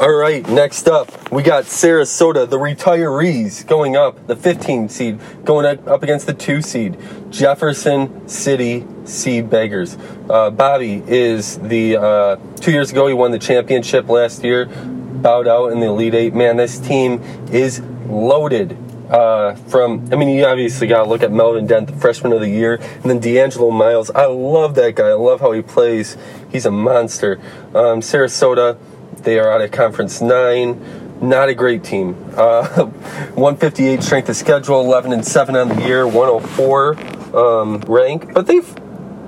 All 0.00 0.14
right, 0.14 0.48
next 0.48 0.88
up, 0.88 1.30
we 1.30 1.42
got 1.42 1.64
Sarasota, 1.64 2.48
the 2.48 2.56
retirees, 2.56 3.66
going 3.66 3.96
up, 3.96 4.26
the 4.26 4.34
15 4.34 4.88
seed, 4.88 5.20
going 5.44 5.66
up 5.66 6.02
against 6.02 6.26
the 6.26 6.32
2 6.32 6.62
seed, 6.62 6.96
Jefferson 7.28 8.26
City 8.26 8.86
Sea 9.04 9.42
Beggars. 9.42 9.98
Uh, 10.30 10.48
Bobby 10.48 11.02
is 11.06 11.58
the, 11.58 11.98
uh, 11.98 12.36
two 12.56 12.72
years 12.72 12.90
ago, 12.90 13.06
he 13.06 13.12
won 13.12 13.32
the 13.32 13.38
championship 13.38 14.08
last 14.08 14.42
year, 14.42 14.64
bowed 14.64 15.46
out 15.46 15.72
in 15.72 15.80
the 15.80 15.86
Elite 15.86 16.14
Eight. 16.14 16.34
Man, 16.34 16.56
this 16.56 16.78
team 16.78 17.20
is 17.52 17.82
loaded 18.06 18.78
uh, 19.10 19.54
from, 19.54 20.08
I 20.12 20.16
mean, 20.16 20.28
you 20.28 20.44
obviously 20.44 20.86
got 20.86 21.02
to 21.02 21.08
look 21.08 21.22
at 21.22 21.32
Melvin 21.32 21.66
Dent, 21.66 21.88
the 21.88 21.96
freshman 21.96 22.32
of 22.32 22.40
the 22.40 22.48
year, 22.48 22.74
and 22.74 23.02
then 23.02 23.18
D'Angelo 23.18 23.70
Miles. 23.70 24.10
I 24.10 24.26
love 24.26 24.76
that 24.76 24.94
guy. 24.94 25.08
I 25.08 25.14
love 25.14 25.40
how 25.40 25.52
he 25.52 25.62
plays. 25.62 26.16
He's 26.50 26.64
a 26.64 26.70
monster. 26.70 27.40
Um, 27.74 28.00
Sarasota, 28.00 28.78
they 29.22 29.38
are 29.38 29.50
out 29.52 29.60
of 29.60 29.72
Conference 29.72 30.20
9. 30.20 31.18
Not 31.20 31.48
a 31.48 31.54
great 31.54 31.84
team. 31.84 32.16
Uh, 32.36 32.66
158 33.34 34.02
strength 34.02 34.28
of 34.28 34.36
schedule, 34.36 34.80
11 34.80 35.12
and 35.12 35.26
7 35.26 35.56
on 35.56 35.68
the 35.68 35.82
year, 35.82 36.06
104 36.06 37.36
um, 37.36 37.80
rank, 37.80 38.32
but 38.32 38.46
they've 38.46 38.74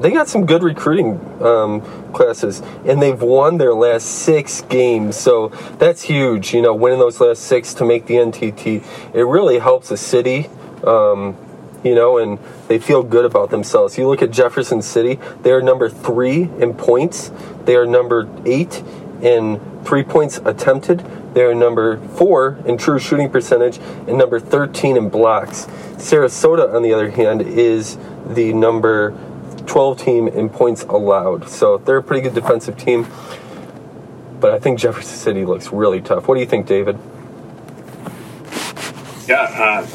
they 0.02 0.10
got 0.10 0.28
some 0.28 0.46
good 0.46 0.62
recruiting 0.62 1.20
um, 1.42 1.80
classes, 2.12 2.60
and 2.84 3.00
they've 3.00 3.20
won 3.20 3.58
their 3.58 3.74
last 3.74 4.04
six 4.04 4.62
games. 4.62 5.16
So 5.16 5.48
that's 5.78 6.02
huge. 6.02 6.52
You 6.52 6.62
know, 6.62 6.74
winning 6.74 6.98
those 6.98 7.20
last 7.20 7.44
six 7.44 7.74
to 7.74 7.84
make 7.84 8.06
the 8.06 8.14
NTT, 8.14 9.14
it 9.14 9.22
really 9.22 9.58
helps 9.58 9.88
the 9.88 9.96
city. 9.96 10.50
Um, 10.84 11.36
you 11.84 11.96
know, 11.96 12.18
and 12.18 12.38
they 12.68 12.78
feel 12.78 13.02
good 13.02 13.24
about 13.24 13.50
themselves. 13.50 13.98
You 13.98 14.06
look 14.06 14.22
at 14.22 14.30
Jefferson 14.30 14.82
City; 14.82 15.18
they 15.42 15.50
are 15.52 15.62
number 15.62 15.88
three 15.88 16.42
in 16.58 16.74
points. 16.74 17.32
They 17.64 17.76
are 17.76 17.86
number 17.86 18.28
eight 18.44 18.82
in 19.20 19.60
three 19.84 20.02
points 20.02 20.38
attempted. 20.44 21.04
They 21.34 21.44
are 21.44 21.54
number 21.54 21.96
four 21.96 22.58
in 22.66 22.76
true 22.76 22.98
shooting 22.98 23.30
percentage 23.30 23.78
and 24.06 24.18
number 24.18 24.38
13 24.38 24.96
in 24.96 25.08
blocks. 25.08 25.66
Sarasota, 25.96 26.74
on 26.74 26.82
the 26.82 26.92
other 26.92 27.10
hand, 27.10 27.40
is 27.42 27.96
the 28.26 28.52
number 28.52 29.16
12 29.66 29.98
team 29.98 30.28
in 30.28 30.48
points 30.48 30.82
allowed. 30.84 31.48
So 31.48 31.78
they're 31.78 31.98
a 31.98 32.02
pretty 32.02 32.22
good 32.22 32.34
defensive 32.34 32.76
team. 32.76 33.06
But 34.40 34.52
I 34.52 34.58
think 34.58 34.78
Jefferson 34.78 35.16
City 35.16 35.44
looks 35.44 35.72
really 35.72 36.00
tough. 36.00 36.26
What 36.26 36.34
do 36.34 36.40
you 36.40 36.46
think, 36.46 36.66
David? 36.66 36.98
Yeah, 39.28 39.42
uh, 39.42 39.86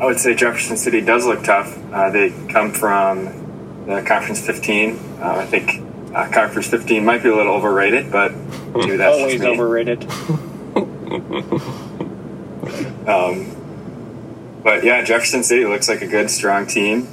I 0.00 0.06
would 0.06 0.18
say 0.18 0.34
Jefferson 0.34 0.76
City 0.76 1.00
does 1.00 1.24
look 1.24 1.44
tough. 1.44 1.76
Uh, 1.92 2.10
they 2.10 2.30
come 2.48 2.72
from 2.72 3.86
the 3.86 4.02
Conference 4.02 4.44
15. 4.44 4.96
Uh, 4.96 4.98
I 5.22 5.46
think 5.46 5.82
uh, 6.14 6.28
Conference 6.30 6.68
15 6.68 7.04
might 7.04 7.22
be 7.22 7.28
a 7.28 7.36
little 7.36 7.54
overrated, 7.54 8.10
but 8.10 8.34
maybe 8.74 8.96
that's 8.96 9.16
always 9.16 9.42
overrated. 9.42 10.02
um, 13.08 13.54
but 14.62 14.84
yeah, 14.84 15.02
Jefferson 15.02 15.42
City 15.42 15.64
looks 15.64 15.88
like 15.88 16.02
a 16.02 16.06
good, 16.06 16.30
strong 16.30 16.66
team. 16.66 17.08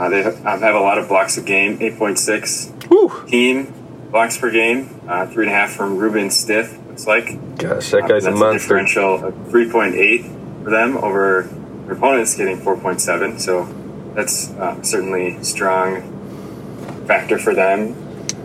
Uh, 0.00 0.08
they 0.08 0.22
have, 0.22 0.46
um, 0.46 0.62
have, 0.62 0.74
a 0.74 0.80
lot 0.80 0.96
of 0.96 1.08
blocks 1.08 1.36
a 1.36 1.42
game, 1.42 1.78
8.6 1.78 3.28
team 3.28 3.74
blocks 4.10 4.38
per 4.38 4.50
game, 4.50 4.98
uh, 5.06 5.26
three 5.26 5.44
and 5.44 5.54
a 5.54 5.54
half 5.54 5.72
from 5.72 5.98
Ruben 5.98 6.30
Stiff, 6.30 6.78
looks 6.86 7.06
like. 7.06 7.26
Gosh, 7.58 7.90
that 7.90 8.08
guy's 8.08 8.26
uh, 8.26 8.30
a 8.30 8.34
monster. 8.34 8.46
A 8.78 8.80
differential 8.80 9.26
of 9.26 9.34
3.8 9.52 10.64
for 10.64 10.70
them 10.70 10.96
over 10.96 11.42
their 11.84 11.92
opponents 11.92 12.34
getting 12.34 12.56
4.7, 12.56 13.38
so 13.38 13.66
that's 14.14 14.50
uh, 14.52 14.80
certainly 14.80 15.44
strong 15.44 16.00
factor 17.06 17.38
for 17.38 17.54
them. 17.54 17.94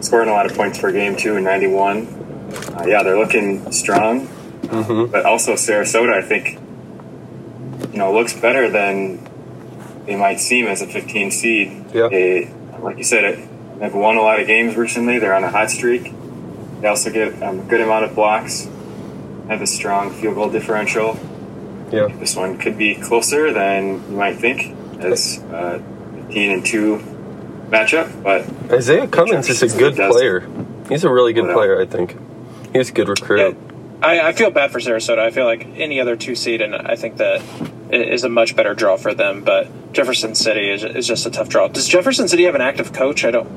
Scoring 0.01 0.27
a 0.27 0.33
lot 0.33 0.45
of 0.45 0.57
points 0.57 0.77
per 0.77 0.91
game, 0.91 1.15
too, 1.15 1.37
in 1.37 1.45
91. 1.45 2.05
Uh, 2.05 2.83
yeah, 2.85 3.01
they're 3.01 3.17
looking 3.17 3.71
strong, 3.71 4.27
mm-hmm. 4.27 5.09
but 5.09 5.25
also 5.25 5.53
Sarasota, 5.53 6.13
I 6.13 6.21
think, 6.21 6.59
you 7.93 7.97
know, 7.97 8.13
looks 8.13 8.33
better 8.33 8.69
than 8.69 9.25
they 10.05 10.15
might 10.15 10.39
seem 10.39 10.67
as 10.67 10.81
a 10.81 10.87
15 10.87 11.31
seed. 11.31 11.85
Yeah. 11.93 12.07
They, 12.09 12.51
like 12.79 12.97
you 12.97 13.03
said, 13.03 13.47
they've 13.79 13.93
won 13.93 14.17
a 14.17 14.21
lot 14.21 14.39
of 14.39 14.47
games 14.47 14.75
recently. 14.75 15.19
They're 15.19 15.35
on 15.35 15.43
a 15.43 15.51
hot 15.51 15.71
streak. 15.71 16.13
They 16.81 16.87
also 16.87 17.11
get 17.11 17.41
um, 17.41 17.59
a 17.59 17.63
good 17.63 17.81
amount 17.81 18.05
of 18.05 18.15
blocks, 18.15 18.65
have 19.47 19.61
a 19.61 19.67
strong 19.67 20.11
field 20.11 20.35
goal 20.35 20.49
differential. 20.49 21.17
Yeah. 21.91 22.07
This 22.07 22.35
one 22.35 22.57
could 22.57 22.77
be 22.77 22.95
closer 22.95 23.53
than 23.53 24.03
you 24.09 24.17
might 24.17 24.37
think 24.37 24.75
as 24.99 25.37
a 25.51 25.81
15 26.27 26.51
and 26.51 26.65
2 26.65 26.97
matchup, 27.69 28.23
but 28.23 28.47
Isaiah 28.71 29.07
Cummings 29.07 29.49
is 29.49 29.61
a 29.63 29.77
good 29.77 29.95
player. 29.95 30.47
He's 30.89 31.03
a 31.03 31.11
really 31.11 31.33
good 31.33 31.51
player, 31.53 31.81
I 31.81 31.85
think. 31.85 32.17
He's 32.73 32.89
a 32.89 32.93
good 32.93 33.09
recruit. 33.09 33.39
Yeah. 33.39 34.05
I, 34.05 34.27
I, 34.29 34.33
feel 34.33 34.51
bad 34.51 34.71
for 34.71 34.79
Sarasota. 34.79 35.19
I 35.19 35.31
feel 35.31 35.45
like 35.45 35.65
any 35.77 35.99
other 35.99 36.15
two 36.15 36.35
seed, 36.35 36.61
and 36.61 36.75
I 36.75 36.95
think 36.95 37.17
that 37.17 37.41
is 37.91 38.23
a 38.23 38.29
much 38.29 38.55
better 38.55 38.75
draw 38.75 38.97
for 38.97 39.13
them. 39.13 39.43
But 39.43 39.67
Jefferson 39.95 40.35
City 40.35 40.69
is, 40.69 40.83
is 40.83 41.07
just 41.07 41.25
a 41.25 41.31
tough 41.31 41.47
draw. 41.47 41.69
Does 41.69 41.87
Jefferson 41.87 42.27
City 42.27 42.43
have 42.43 42.55
an 42.55 42.61
active 42.61 42.91
coach? 42.91 43.23
I 43.23 43.31
don't 43.31 43.49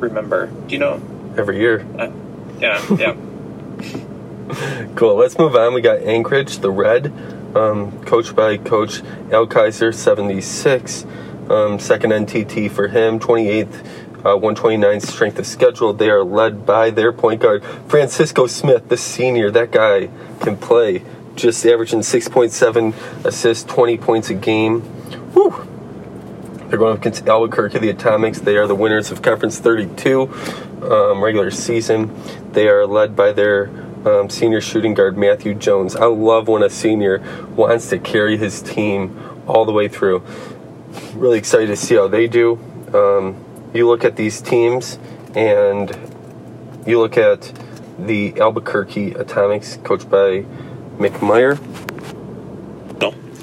remember. 0.00 0.46
Do 0.46 0.72
you 0.72 0.78
know? 0.78 1.02
Every 1.36 1.58
year. 1.58 1.86
Uh, 1.98 2.10
yeah, 2.58 2.84
yeah. 2.96 3.16
cool. 4.96 5.16
Let's 5.16 5.38
move 5.38 5.54
on. 5.54 5.74
We 5.74 5.82
got 5.82 6.00
Anchorage, 6.00 6.58
the 6.58 6.70
Red, 6.70 7.06
um, 7.54 8.02
coached 8.04 8.34
by 8.34 8.56
Coach 8.56 9.02
Al 9.30 9.46
Kaiser, 9.46 9.92
76. 9.92 11.06
Um, 11.50 11.78
second 11.78 12.12
NTT 12.12 12.70
for 12.70 12.88
him, 12.88 13.20
28th 13.20 13.86
uh, 14.24 14.36
129 14.36 15.00
strength 15.00 15.38
of 15.38 15.46
schedule. 15.46 15.92
They 15.92 16.08
are 16.08 16.24
led 16.24 16.64
by 16.64 16.88
their 16.88 17.12
point 17.12 17.42
guard, 17.42 17.62
Francisco 17.88 18.46
Smith, 18.46 18.88
the 18.88 18.96
senior. 18.96 19.50
That 19.50 19.70
guy 19.70 20.08
can 20.40 20.56
play. 20.56 21.02
Just 21.36 21.66
averaging 21.66 22.00
6.7 22.00 23.24
assists, 23.24 23.64
20 23.64 23.98
points 23.98 24.30
a 24.30 24.34
game. 24.34 24.80
Whew. 25.34 25.73
They're 26.68 26.78
going 26.78 26.96
against 26.96 27.26
Albuquerque, 27.28 27.78
the 27.78 27.90
Atomics. 27.90 28.40
They 28.40 28.56
are 28.56 28.66
the 28.66 28.74
winners 28.74 29.10
of 29.10 29.22
Conference 29.22 29.58
32 29.58 30.22
um, 30.82 31.22
regular 31.22 31.50
season. 31.50 32.14
They 32.52 32.68
are 32.68 32.86
led 32.86 33.14
by 33.14 33.32
their 33.32 33.68
um, 34.06 34.28
senior 34.30 34.60
shooting 34.60 34.94
guard, 34.94 35.16
Matthew 35.16 35.54
Jones. 35.54 35.96
I 35.96 36.06
love 36.06 36.48
when 36.48 36.62
a 36.62 36.70
senior 36.70 37.22
wants 37.54 37.88
to 37.90 37.98
carry 37.98 38.36
his 38.36 38.62
team 38.62 39.42
all 39.46 39.64
the 39.64 39.72
way 39.72 39.88
through. 39.88 40.22
Really 41.14 41.38
excited 41.38 41.66
to 41.66 41.76
see 41.76 41.94
how 41.94 42.08
they 42.08 42.26
do. 42.26 42.58
Um, 42.92 43.44
you 43.72 43.88
look 43.88 44.04
at 44.04 44.16
these 44.16 44.40
teams 44.40 44.98
and 45.34 45.90
you 46.86 46.98
look 46.98 47.16
at 47.16 47.52
the 47.98 48.40
Albuquerque 48.40 49.12
Atomics, 49.12 49.78
coached 49.84 50.08
by 50.08 50.44
McMyer. 50.98 51.58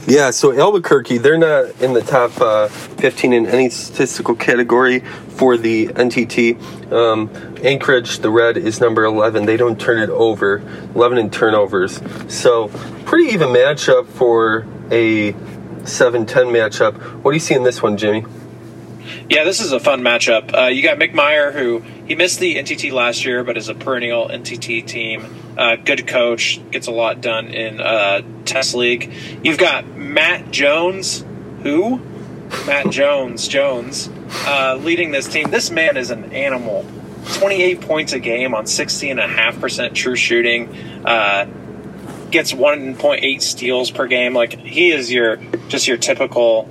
Yeah, 0.08 0.32
so 0.32 0.52
Albuquerque, 0.52 1.20
they're 1.20 1.38
not 1.38 1.80
in 1.80 1.94
the 1.94 2.02
top 2.02 2.40
uh, 2.42 2.68
15 2.68 3.34
in 3.34 3.46
any 3.46 3.70
statistical 3.70 4.36
category 4.36 5.02
for 5.02 5.58
the 5.58 5.88
NTT. 5.88 6.92
Um, 6.92 7.30
Anchorage, 7.64 8.20
the 8.20 8.32
red, 8.32 8.58
is 8.58 8.82
number 8.82 9.06
11. 9.06 9.46
They 9.46 9.58
don't 9.58 9.80
turn 9.80 10.00
it 10.00 10.10
over, 10.10 10.64
11 10.96 11.20
in 11.20 11.30
turnovers. 11.30 12.02
So, 12.34 12.70
pretty 13.06 13.32
even 13.32 13.50
matchup 13.50 14.08
for 14.08 14.66
a 14.90 15.34
7 15.86 16.26
10 16.26 16.46
matchup. 16.48 16.96
What 17.22 17.32
do 17.32 17.36
you 17.36 17.40
see 17.40 17.54
in 17.54 17.64
this 17.64 17.82
one, 17.84 17.96
Jimmy? 17.96 18.26
Yeah, 19.30 19.44
this 19.44 19.60
is 19.60 19.72
a 19.72 19.80
fun 19.80 20.02
matchup. 20.02 20.54
Uh, 20.54 20.68
you 20.68 20.84
got 20.84 20.98
Mick 20.98 21.14
Meyer, 21.14 21.52
who 21.52 21.84
he 22.08 22.16
missed 22.16 22.40
the 22.40 22.56
NTT 22.56 22.92
last 22.92 23.26
year, 23.26 23.44
but 23.44 23.58
is 23.58 23.70
a 23.70 23.76
perennial 23.76 24.28
NTT 24.28 24.86
team. 24.86 25.54
Uh, 25.58 25.76
good 25.76 26.08
coach, 26.08 26.60
gets 26.72 26.88
a 26.88 26.92
lot 26.92 27.22
done 27.22 27.48
in 27.48 27.80
uh, 27.80 28.22
test 28.46 28.74
league. 28.76 29.12
You've 29.44 29.58
got 29.58 29.86
Matt 29.88 30.52
Jones, 30.52 31.26
who 31.64 32.02
Matt 32.66 32.90
Jones 32.92 33.48
Jones 33.48 34.10
uh, 34.46 34.80
leading 34.82 35.12
this 35.12 35.28
team. 35.28 35.50
This 35.52 35.72
man 35.72 35.98
is 35.98 36.12
an 36.12 36.34
animal. 36.34 36.86
28 37.36 37.82
points 37.82 38.14
a 38.14 38.20
game 38.20 38.56
on 38.56 38.66
60.5% 38.66 39.94
true 39.94 40.16
shooting. 40.16 40.76
Uh, 41.06 41.46
gets 42.32 42.54
1.8 42.54 43.42
steals 43.42 43.92
per 43.92 44.08
game. 44.08 44.34
Like 44.34 44.54
he 44.54 44.92
is 44.92 45.12
your 45.12 45.38
just 45.68 45.88
your 45.88 45.98
typical. 45.98 46.70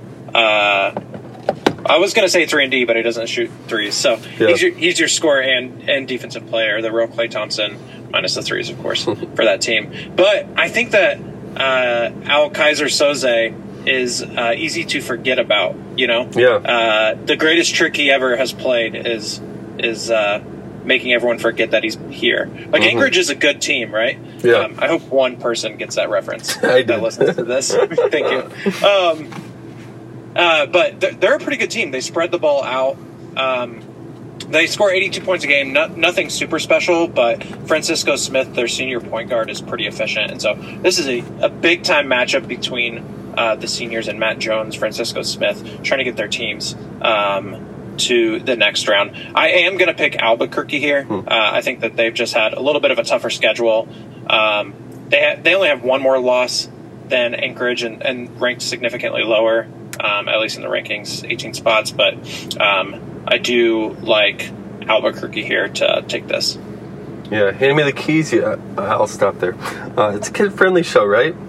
I 1.85 1.97
was 1.97 2.13
going 2.13 2.25
to 2.25 2.29
say 2.31 2.45
three 2.45 2.63
and 2.63 2.71
D, 2.71 2.85
but 2.85 2.95
he 2.95 3.01
doesn't 3.01 3.27
shoot 3.27 3.49
threes. 3.67 3.95
So 3.95 4.19
Yeah. 4.39 4.47
he's 4.49 4.61
your 4.61 4.71
he's 4.73 4.99
your 4.99 5.07
scorer 5.09 5.41
and 5.41 5.89
and 5.89 6.07
defensive 6.07 6.47
player, 6.47 6.81
the 6.81 6.91
real 6.91 7.07
Klay 7.07 7.29
Thompson, 7.29 7.77
minus 8.11 8.35
the 8.35 8.41
threes, 8.41 8.69
of 8.69 8.79
course, 8.81 9.03
for 9.35 9.45
that 9.45 9.61
team. 9.61 9.91
But 10.15 10.47
I 10.55 10.69
think 10.69 10.91
that 10.91 11.19
uh, 11.57 12.11
Al 12.25 12.49
Kaiser 12.49 12.85
Soze 12.85 13.53
is 13.87 14.21
uh, 14.23 14.53
easy 14.55 14.85
to 14.85 15.01
forget 15.01 15.39
about. 15.39 15.75
You 15.97 16.07
know, 16.07 16.29
Yeah. 16.33 16.49
Uh, 16.55 17.15
the 17.25 17.35
greatest 17.35 17.73
trick 17.75 17.95
he 17.95 18.11
ever 18.11 18.35
has 18.37 18.53
played 18.53 18.95
is 18.95 19.41
is 19.79 20.09
uh, 20.11 20.41
making 20.83 21.13
everyone 21.13 21.37
forget 21.39 21.71
that 21.71 21.83
he's 21.83 21.97
here. 22.09 22.49
Like 22.69 22.83
Anchorage 22.83 23.17
is 23.17 23.29
a 23.29 23.35
good 23.35 23.61
team, 23.61 23.93
right? 23.93 24.21
Mm-hmm. 24.21 24.47
Yeah. 24.47 24.53
Um, 24.55 24.75
I 24.79 24.87
hope 24.87 25.01
one 25.03 25.37
person 25.37 25.77
gets 25.77 25.95
that 25.95 26.09
reference 26.09 26.57
I 26.63 26.83
that 26.83 27.01
listens 27.01 27.35
to 27.35 27.43
this. 27.43 27.73
Thank 27.75 28.31
you. 28.31 28.87
Um, 28.87 29.31
uh, 30.35 30.65
but 30.65 30.99
they're, 30.99 31.13
they're 31.13 31.35
a 31.35 31.39
pretty 31.39 31.57
good 31.57 31.71
team. 31.71 31.91
They 31.91 32.01
spread 32.01 32.31
the 32.31 32.39
ball 32.39 32.63
out. 32.63 32.97
Um, 33.35 33.81
they 34.49 34.67
score 34.67 34.91
82 34.91 35.21
points 35.21 35.43
a 35.45 35.47
game. 35.47 35.73
No, 35.73 35.87
nothing 35.87 36.29
super 36.29 36.59
special, 36.59 37.07
but 37.07 37.43
Francisco 37.67 38.15
Smith, 38.15 38.53
their 38.53 38.67
senior 38.67 38.99
point 38.99 39.29
guard, 39.29 39.49
is 39.49 39.61
pretty 39.61 39.87
efficient. 39.87 40.31
And 40.31 40.41
so 40.41 40.55
this 40.55 40.99
is 40.99 41.07
a, 41.07 41.23
a 41.45 41.49
big 41.49 41.83
time 41.83 42.07
matchup 42.07 42.47
between 42.47 43.33
uh, 43.37 43.55
the 43.55 43.67
seniors 43.67 44.07
and 44.07 44.19
Matt 44.19 44.39
Jones, 44.39 44.75
Francisco 44.75 45.21
Smith, 45.21 45.81
trying 45.83 45.99
to 45.99 46.03
get 46.03 46.17
their 46.17 46.27
teams 46.27 46.75
um, 47.01 47.95
to 47.97 48.39
the 48.39 48.55
next 48.55 48.87
round. 48.87 49.15
I 49.35 49.49
am 49.49 49.77
going 49.77 49.87
to 49.87 49.93
pick 49.93 50.17
Albuquerque 50.17 50.79
here. 50.79 51.05
Uh, 51.09 51.23
I 51.29 51.61
think 51.61 51.81
that 51.81 51.95
they've 51.95 52.13
just 52.13 52.33
had 52.33 52.53
a 52.53 52.59
little 52.59 52.81
bit 52.81 52.91
of 52.91 52.99
a 52.99 53.03
tougher 53.03 53.29
schedule. 53.29 53.87
Um, 54.27 54.73
they 55.09 55.21
ha- 55.21 55.41
they 55.41 55.55
only 55.55 55.69
have 55.69 55.83
one 55.83 56.01
more 56.01 56.19
loss 56.19 56.67
than 57.11 57.35
Anchorage 57.35 57.83
and, 57.83 58.03
and 58.03 58.41
ranked 58.41 58.63
significantly 58.63 59.21
lower, 59.21 59.67
um, 59.99 60.27
at 60.27 60.39
least 60.39 60.55
in 60.55 60.63
the 60.63 60.69
rankings, 60.69 61.29
18 61.29 61.53
spots. 61.53 61.91
But 61.91 62.15
um, 62.59 63.23
I 63.27 63.37
do 63.37 63.91
like 64.01 64.49
Albuquerque 64.87 65.43
here 65.43 65.67
to 65.67 66.03
take 66.07 66.27
this. 66.27 66.57
Yeah, 67.29 67.51
hand 67.51 67.77
me 67.77 67.83
the 67.83 67.93
keys. 67.93 68.33
Yeah, 68.33 68.57
I'll 68.77 69.07
stop 69.07 69.39
there. 69.39 69.55
Uh, 69.97 70.15
it's 70.15 70.29
a 70.29 70.31
kid 70.31 70.53
friendly 70.53 70.83
show, 70.83 71.05
right? 71.05 71.35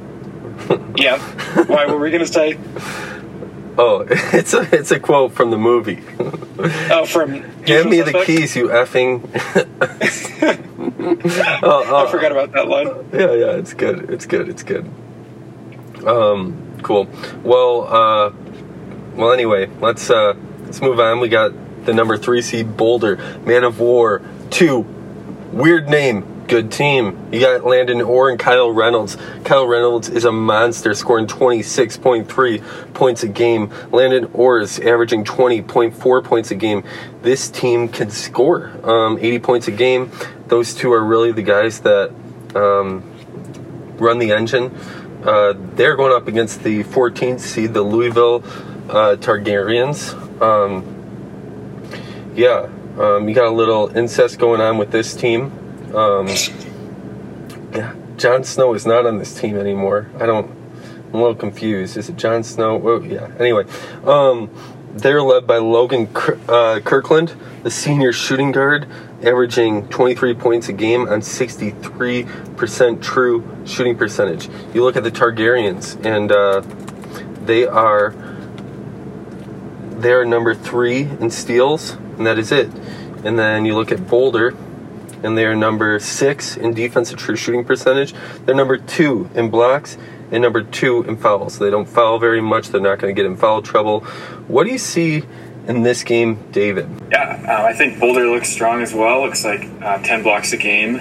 Yeah. 0.97 1.19
Why 1.65 1.87
were 1.87 1.99
we 1.99 2.11
going 2.11 2.25
to 2.25 2.33
say? 2.33 2.57
Oh, 3.79 4.07
it's 4.09 4.53
a 4.53 4.69
it's 4.73 4.91
a 4.91 5.01
quote 5.01 5.33
from 5.33 5.51
the 5.51 5.57
movie. 5.57 6.03
Oh, 6.91 7.07
from 7.07 7.43
Hand 7.65 7.91
me 7.91 7.97
Usual 7.97 8.21
the 8.21 8.25
keys, 8.25 8.55
you 8.55 8.69
effing. 8.69 9.29
oh, 11.63 11.85
oh, 11.89 12.07
I 12.07 12.11
forgot 12.11 12.33
about 12.33 12.53
that 12.53 12.69
line. 12.69 12.87
Yeah, 13.13 13.33
yeah, 13.33 13.57
it's 13.57 13.73
good. 13.73 14.11
It's 14.11 14.27
good. 14.27 14.49
It's 14.49 14.63
good. 14.63 14.89
Um, 16.05 16.79
cool. 16.83 17.09
Well, 17.43 17.85
uh, 17.85 18.33
well. 19.15 19.33
Anyway, 19.33 19.69
let's 19.81 20.11
uh, 20.11 20.35
let's 20.65 20.81
move 20.81 21.01
on. 21.01 21.21
We 21.21 21.29
got 21.29 21.53
the 21.85 21.95
number 21.95 22.17
three 22.17 22.43
seed 22.43 22.77
Boulder, 22.77 23.17
Man 23.45 23.65
of 23.65 23.81
War 23.81 24.23
two. 24.51 24.81
Weird 25.53 25.89
name, 25.89 26.45
good 26.47 26.73
team. 26.73 27.29
You 27.31 27.41
got 27.41 27.65
Landon 27.65 28.01
Orr 28.01 28.31
and 28.31 28.39
Kyle 28.39 28.71
Reynolds. 28.71 29.19
Kyle 29.45 29.67
Reynolds 29.67 30.09
is 30.09 30.25
a 30.25 30.33
monster, 30.33 30.95
scoring 30.95 31.27
26.3 31.27 32.95
points 32.95 33.23
a 33.23 33.29
game. 33.29 33.71
Landon 33.91 34.31
Orr 34.33 34.61
is 34.61 34.79
averaging 34.79 35.25
20.4 35.25 36.25
points 36.25 36.51
a 36.51 36.55
game. 36.55 36.85
This 37.21 37.51
team 37.51 37.89
can 37.89 38.11
score 38.11 38.71
um, 38.83 39.19
80 39.19 39.39
points 39.41 39.69
a 39.69 39.73
game. 39.73 40.11
Those 40.47 40.75
two 40.75 40.93
are 40.93 41.05
really 41.05 41.33
the 41.33 41.43
guys 41.43 41.81
that 41.81 42.11
um, 42.55 43.03
run 43.99 44.19
the 44.19 44.33
engine. 44.33 44.75
Uh, 45.25 45.55
they're 45.75 45.97
going 45.97 46.13
up 46.13 46.27
against 46.27 46.63
the 46.65 46.83
14th 46.85 47.41
seed, 47.41 47.75
the 47.75 47.83
Louisville 47.83 48.43
uh, 48.89 49.17
Targaryens. 49.17 50.13
Um, 50.43 52.33
yeah, 52.35 52.69
um, 52.99 53.29
you 53.29 53.35
got 53.35 53.47
a 53.47 53.55
little 53.55 53.97
incest 53.97 54.39
going 54.39 54.61
on 54.61 54.79
with 54.79 54.91
this 54.91 55.15
team. 55.15 55.53
Um, 55.95 56.27
yeah, 57.73 57.95
Jon 58.17 58.45
Snow 58.45 58.75
is 58.75 58.85
not 58.85 59.07
on 59.07 59.19
this 59.19 59.39
team 59.39 59.57
anymore. 59.57 60.11
I 60.19 60.27
don't. 60.27 60.51
I'm 61.09 61.19
a 61.19 61.19
little 61.19 61.35
confused. 61.35 61.97
Is 61.97 62.09
it 62.09 62.17
Jon 62.17 62.43
Snow? 62.43 62.77
Well, 62.77 63.05
yeah. 63.05 63.31
Anyway, 63.39 63.65
um, 64.05 64.51
they're 64.95 65.23
led 65.23 65.47
by 65.47 65.59
Logan 65.59 66.09
uh, 66.49 66.81
Kirkland, 66.85 67.35
the 67.63 67.71
senior 67.71 68.13
shooting 68.13 68.51
guard, 68.51 68.89
averaging 69.23 69.89
23 69.89 70.35
points 70.35 70.69
a 70.69 70.73
game 70.73 71.09
on 71.09 71.21
63% 71.21 73.03
true 73.03 73.45
shooting 73.65 73.97
percentage. 73.97 74.49
You 74.75 74.83
look 74.83 74.97
at 74.97 75.05
the 75.05 75.11
Targaryens, 75.11 76.05
and 76.05 76.33
uh, 76.33 76.63
they 77.45 77.67
are 77.67 78.15
they 79.99 80.13
are 80.13 80.25
number 80.25 80.55
three 80.55 81.03
in 81.03 81.31
steals, 81.31 81.93
and 81.93 82.27
that 82.27 82.39
is 82.39 82.51
it. 82.51 82.69
And 83.25 83.39
then 83.39 83.65
you 83.65 83.77
look 83.77 83.93
at 83.93 84.09
Boulder, 84.09 84.57
and 85.23 85.39
they 85.39 85.45
are 85.45 85.55
number 85.55 86.01
six 86.01 86.57
in 86.57 86.75
defensive 86.75 87.19
true 87.19 87.37
shooting 87.37 87.65
percentage. 87.65 88.15
They're 88.45 88.55
number 88.55 88.79
two 88.79 89.31
in 89.35 89.51
blocks 89.51 89.97
and 90.33 90.43
number 90.43 90.63
two 90.63 91.05
in 91.05 91.17
fouls. 91.17 91.59
They 91.59 91.71
don't 91.71 91.89
foul 91.89 92.19
very 92.19 92.41
much. 92.41 92.69
They're 92.71 92.81
not 92.81 92.99
going 92.99 93.15
to 93.15 93.23
get 93.23 93.31
in 93.31 93.37
foul 93.37 93.63
trouble. 93.63 94.01
What 94.49 94.65
do 94.65 94.73
you 94.73 94.79
see 94.79 95.23
in 95.67 95.83
this 95.83 96.03
game, 96.03 96.51
David? 96.51 96.89
Yeah, 97.11 97.45
uh, 97.49 97.65
I 97.65 97.73
think 97.73 98.01
Boulder 98.01 98.27
looks 98.29 98.49
strong 98.49 98.83
as 98.83 98.93
well. 98.93 99.23
Looks 99.23 99.45
like 99.45 99.69
uh, 99.81 100.03
10 100.03 100.23
blocks 100.23 100.53
a 100.53 100.57
game. 100.57 100.99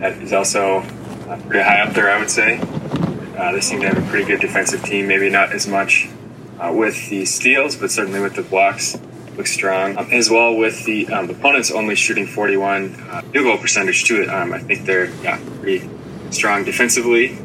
That 0.00 0.12
is 0.22 0.32
also 0.32 0.78
uh, 0.78 1.40
pretty 1.48 1.62
high 1.62 1.80
up 1.80 1.94
there, 1.94 2.10
I 2.10 2.18
would 2.18 2.30
say. 2.30 2.58
Uh, 3.36 3.52
they 3.52 3.60
seem 3.60 3.80
to 3.80 3.88
have 3.88 3.98
a 3.98 4.10
pretty 4.10 4.26
good 4.26 4.40
defensive 4.40 4.82
team. 4.84 5.08
Maybe 5.08 5.30
not 5.30 5.52
as 5.52 5.66
much 5.66 6.08
uh, 6.58 6.72
with 6.72 7.08
the 7.08 7.24
steals, 7.24 7.76
but 7.76 7.90
certainly 7.90 8.20
with 8.20 8.34
the 8.34 8.42
blocks. 8.42 8.98
Looks 9.36 9.52
strong. 9.52 9.96
Um, 9.98 10.12
as 10.12 10.30
well 10.30 10.54
with 10.54 10.84
the 10.84 11.08
um, 11.08 11.28
opponents 11.28 11.72
only 11.72 11.96
shooting 11.96 12.26
41 12.26 12.94
uh, 12.94 13.22
field 13.22 13.44
goal 13.44 13.58
percentage 13.58 14.04
to 14.04 14.22
it. 14.22 14.28
Um, 14.28 14.52
I 14.52 14.60
think 14.60 14.86
they're 14.86 15.06
yeah 15.22 15.40
pretty 15.60 15.88
strong 16.30 16.64
defensively, 16.64 17.36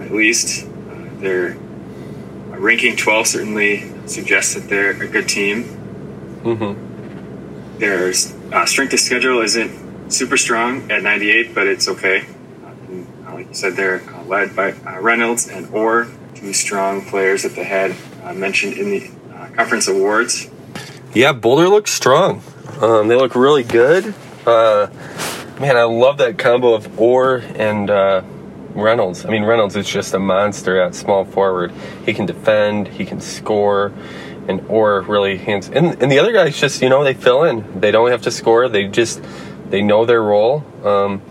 at 0.00 0.12
least. 0.12 0.68
They're 1.20 1.56
ranking 2.50 2.96
12 2.96 3.26
certainly 3.26 3.92
suggests 4.10 4.54
that 4.54 4.68
they're 4.68 4.90
a 4.90 5.06
good 5.08 5.28
team. 5.28 5.64
Mm-hmm. 6.42 7.78
Their 7.78 8.12
uh, 8.52 8.66
strength 8.66 8.92
of 8.92 9.00
schedule 9.00 9.40
isn't 9.42 10.12
super 10.12 10.36
strong 10.36 10.90
at 10.90 11.02
98, 11.02 11.54
but 11.54 11.66
it's 11.66 11.88
okay. 11.88 12.26
Uh, 12.64 12.70
and, 12.88 13.26
uh, 13.26 13.34
like 13.34 13.48
you 13.48 13.54
said, 13.54 13.76
they're 13.76 14.02
uh, 14.10 14.24
led 14.24 14.56
by 14.56 14.72
uh, 14.72 15.00
Reynolds 15.00 15.48
and 15.48 15.68
Orr, 15.74 16.08
two 16.34 16.52
strong 16.52 17.04
players 17.04 17.42
that 17.42 17.54
they 17.54 17.64
had 17.64 17.94
uh, 18.22 18.32
mentioned 18.32 18.74
in 18.74 18.90
the 18.90 19.10
uh, 19.34 19.48
conference 19.54 19.88
awards. 19.88 20.50
Yeah, 21.14 21.32
Boulder 21.32 21.68
looks 21.68 21.92
strong. 21.92 22.42
Um, 22.80 23.08
they 23.08 23.16
look 23.16 23.34
really 23.34 23.64
good. 23.64 24.14
Uh, 24.46 24.88
man, 25.60 25.76
I 25.76 25.84
love 25.84 26.18
that 26.18 26.38
combo 26.38 26.74
of 26.74 26.98
Orr 26.98 27.38
and 27.54 27.90
uh, 27.90 28.22
Reynolds. 28.80 29.24
I 29.24 29.30
mean, 29.30 29.44
Reynolds 29.44 29.76
is 29.76 29.88
just 29.88 30.14
a 30.14 30.18
monster 30.18 30.80
at 30.80 30.94
small 30.94 31.24
forward. 31.24 31.72
He 32.04 32.14
can 32.14 32.26
defend, 32.26 32.88
he 32.88 33.04
can 33.04 33.20
score, 33.20 33.92
and 34.48 34.64
or 34.68 35.02
really 35.02 35.36
hands. 35.36 35.68
And, 35.68 36.02
and 36.02 36.10
the 36.10 36.18
other 36.18 36.32
guys 36.32 36.58
just, 36.58 36.82
you 36.82 36.88
know, 36.88 37.04
they 37.04 37.14
fill 37.14 37.44
in. 37.44 37.80
They 37.80 37.90
don't 37.90 38.10
have 38.10 38.22
to 38.22 38.30
score. 38.30 38.68
They 38.68 38.88
just 38.88 39.22
they 39.68 39.82
know 39.82 40.04
their 40.04 40.22
role. 40.22 40.64
Um, 40.84 41.22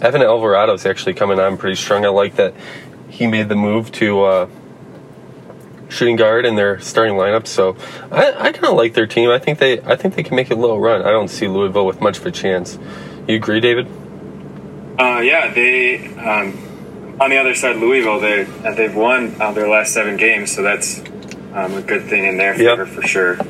Evan 0.00 0.20
is 0.20 0.86
actually 0.86 1.14
coming 1.14 1.40
on 1.40 1.56
pretty 1.56 1.76
strong. 1.76 2.04
I 2.04 2.08
like 2.08 2.36
that 2.36 2.54
he 3.08 3.26
made 3.26 3.48
the 3.48 3.56
move 3.56 3.90
to 3.92 4.24
uh, 4.24 4.48
shooting 5.88 6.16
guard 6.16 6.44
in 6.44 6.54
their 6.56 6.78
starting 6.80 7.14
lineup. 7.14 7.46
So 7.46 7.76
I, 8.10 8.32
I 8.32 8.52
kind 8.52 8.66
of 8.66 8.74
like 8.74 8.94
their 8.94 9.06
team. 9.06 9.30
I 9.30 9.38
think 9.38 9.58
they 9.58 9.80
I 9.80 9.96
think 9.96 10.14
they 10.14 10.22
can 10.22 10.36
make 10.36 10.50
a 10.50 10.54
little 10.54 10.78
run. 10.80 11.02
I 11.02 11.10
don't 11.10 11.28
see 11.28 11.48
Louisville 11.48 11.86
with 11.86 12.00
much 12.00 12.18
of 12.18 12.26
a 12.26 12.30
chance. 12.30 12.78
You 13.26 13.36
agree, 13.36 13.60
David? 13.60 13.86
Uh, 14.98 15.20
yeah, 15.20 15.52
they 15.52 16.06
um, 16.16 16.52
on 17.20 17.30
the 17.30 17.36
other 17.38 17.54
side, 17.54 17.76
Louisville. 17.76 18.20
They 18.20 18.44
uh, 18.64 18.74
they've 18.74 18.94
won 18.94 19.34
uh, 19.40 19.52
their 19.52 19.68
last 19.68 19.92
seven 19.92 20.16
games, 20.16 20.54
so 20.54 20.62
that's 20.62 21.00
um, 21.54 21.74
a 21.74 21.82
good 21.82 22.04
thing 22.04 22.24
in 22.24 22.36
their 22.36 22.54
favor 22.54 22.84
Yep. 22.84 22.88
for 22.94 23.02
sure. 23.02 23.40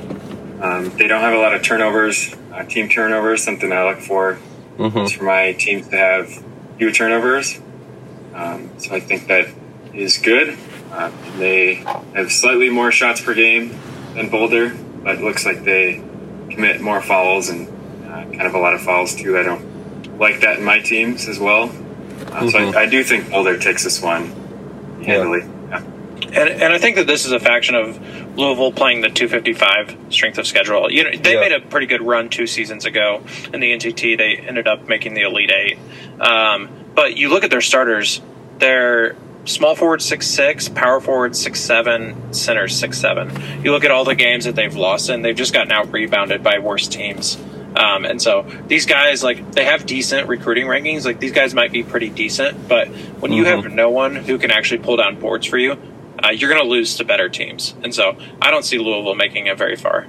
Um, 0.61 0.91
they 0.97 1.07
don't 1.07 1.21
have 1.21 1.35
a 1.35 1.39
lot 1.39 1.55
of 1.55 1.63
turnovers, 1.63 2.35
uh, 2.53 2.63
team 2.65 2.89
turnovers. 2.89 3.43
Something 3.43 3.73
I 3.73 3.85
look 3.89 3.99
for 4.01 4.39
Mm-hmm. 4.79 4.99
is 4.99 5.13
for 5.13 5.25
my 5.25 5.53
teams 5.55 5.89
to 5.89 5.97
have 5.97 6.45
few 6.77 6.93
turnovers. 6.93 7.59
Um, 8.35 8.69
so 8.79 8.95
I 8.95 9.01
think 9.01 9.27
that 9.29 9.49
is 9.95 10.19
good. 10.19 10.59
Uh, 10.93 11.11
they 11.39 11.77
have 12.15 12.31
slightly 12.31 12.69
more 12.69 12.93
shots 12.93 13.23
per 13.23 13.33
game 13.33 13.75
than 14.15 14.29
Boulder, 14.29 14.75
but 15.03 15.15
it 15.15 15.23
looks 15.23 15.47
like 15.47 15.65
they 15.65 16.03
commit 16.51 16.83
more 16.83 17.01
fouls 17.01 17.49
and 17.49 17.69
uh, 18.05 18.25
kind 18.37 18.43
of 18.43 18.53
a 18.55 18.59
lot 18.59 18.75
of 18.75 18.83
fouls 18.83 19.15
too. 19.15 19.39
I 19.39 19.43
don't 19.45 20.19
like 20.19 20.41
that 20.43 20.59
in 20.59 20.65
my 20.65 20.81
teams 20.81 21.27
as 21.27 21.39
well. 21.39 21.71
Uh, 22.37 22.51
So. 22.51 22.59
I, 22.59 22.83
I 22.83 22.87
do 22.87 23.03
think 23.05 23.31
Boulder 23.31 23.59
takes 23.59 23.85
this 23.85 24.01
one 24.03 24.27
handily. 25.05 25.41
Yeah. 25.41 25.83
And, 26.27 26.49
and 26.63 26.73
I 26.73 26.79
think 26.79 26.97
that 26.97 27.07
this 27.07 27.25
is 27.25 27.33
a 27.33 27.41
faction 27.41 27.75
of 27.75 27.99
Louisville 28.37 28.73
playing 28.73 29.01
the 29.03 29.09
255 29.09 29.97
strength 30.13 30.39
of 30.39 30.47
schedule. 30.47 30.91
You 30.91 31.05
know, 31.05 31.11
they 31.17 31.35
Yeah. 31.35 31.41
made 31.41 31.53
a 31.53 31.61
pretty 31.61 31.87
good 31.87 32.03
run 32.03 32.29
two 32.29 32.47
seasons 32.47 32.85
ago 32.85 33.23
in 33.53 33.61
the 33.61 33.73
NTT. 33.73 34.17
They 34.17 34.37
ended 34.37 34.67
up 34.67 34.89
making 34.89 35.15
the 35.15 35.23
Elite 35.23 35.51
Eight. 35.51 35.79
Um, 36.21 36.69
but 36.95 37.17
you 37.17 37.29
look 37.29 37.45
at 37.45 37.51
their 37.51 37.61
starters; 37.61 38.21
they're 38.59 39.17
small 39.45 39.75
forward 39.75 40.03
six 40.03 40.27
six, 40.27 40.69
power 40.69 41.01
forward 41.01 41.37
six 41.37 41.61
seven, 41.61 42.33
center 42.33 42.67
six 42.69 42.99
seven. 42.99 43.31
You 43.63 43.73
look 43.73 43.85
at 43.85 43.91
all 43.91 44.05
the 44.05 44.15
games 44.15 44.45
that 44.47 44.57
they've 44.57 44.75
lost 44.75 45.09
and 45.11 45.25
they've 45.25 45.37
just 45.37 45.53
gotten 45.53 45.73
out 45.73 45.93
rebounded 45.93 46.43
by 46.43 46.59
worse 46.59 46.89
teams. 46.89 47.37
Um, 47.77 48.05
and 48.07 48.21
so 48.23 48.47
these 48.69 48.87
guys, 48.87 49.23
like, 49.23 49.53
they 49.53 49.65
have 49.65 49.85
decent 49.87 50.29
recruiting 50.29 50.67
rankings. 50.67 51.05
Like, 51.05 51.21
these 51.21 51.33
guys 51.33 51.55
might 51.55 51.73
be 51.73 51.83
pretty 51.83 52.09
decent, 52.09 52.69
but 52.69 52.89
when 53.21 53.33
you 53.33 53.45
Mhm. 53.45 53.63
have 53.65 53.73
no 53.73 53.91
one 53.91 54.17
who 54.17 54.39
can 54.39 54.51
actually 54.51 54.79
pull 54.79 54.97
down 54.97 55.17
boards 55.21 55.47
for 55.47 55.59
you, 55.59 55.77
uh, 56.25 56.31
you're 56.31 56.49
going 56.51 56.63
to 56.63 56.69
lose 56.69 56.97
to 56.97 57.05
better 57.05 57.29
teams. 57.29 57.75
And 57.83 57.95
so 57.95 58.17
I 58.41 58.51
don't 58.51 58.65
see 58.65 58.79
Louisville 58.79 59.15
making 59.15 59.47
it 59.47 59.59
very 59.59 59.77
far. 59.77 60.07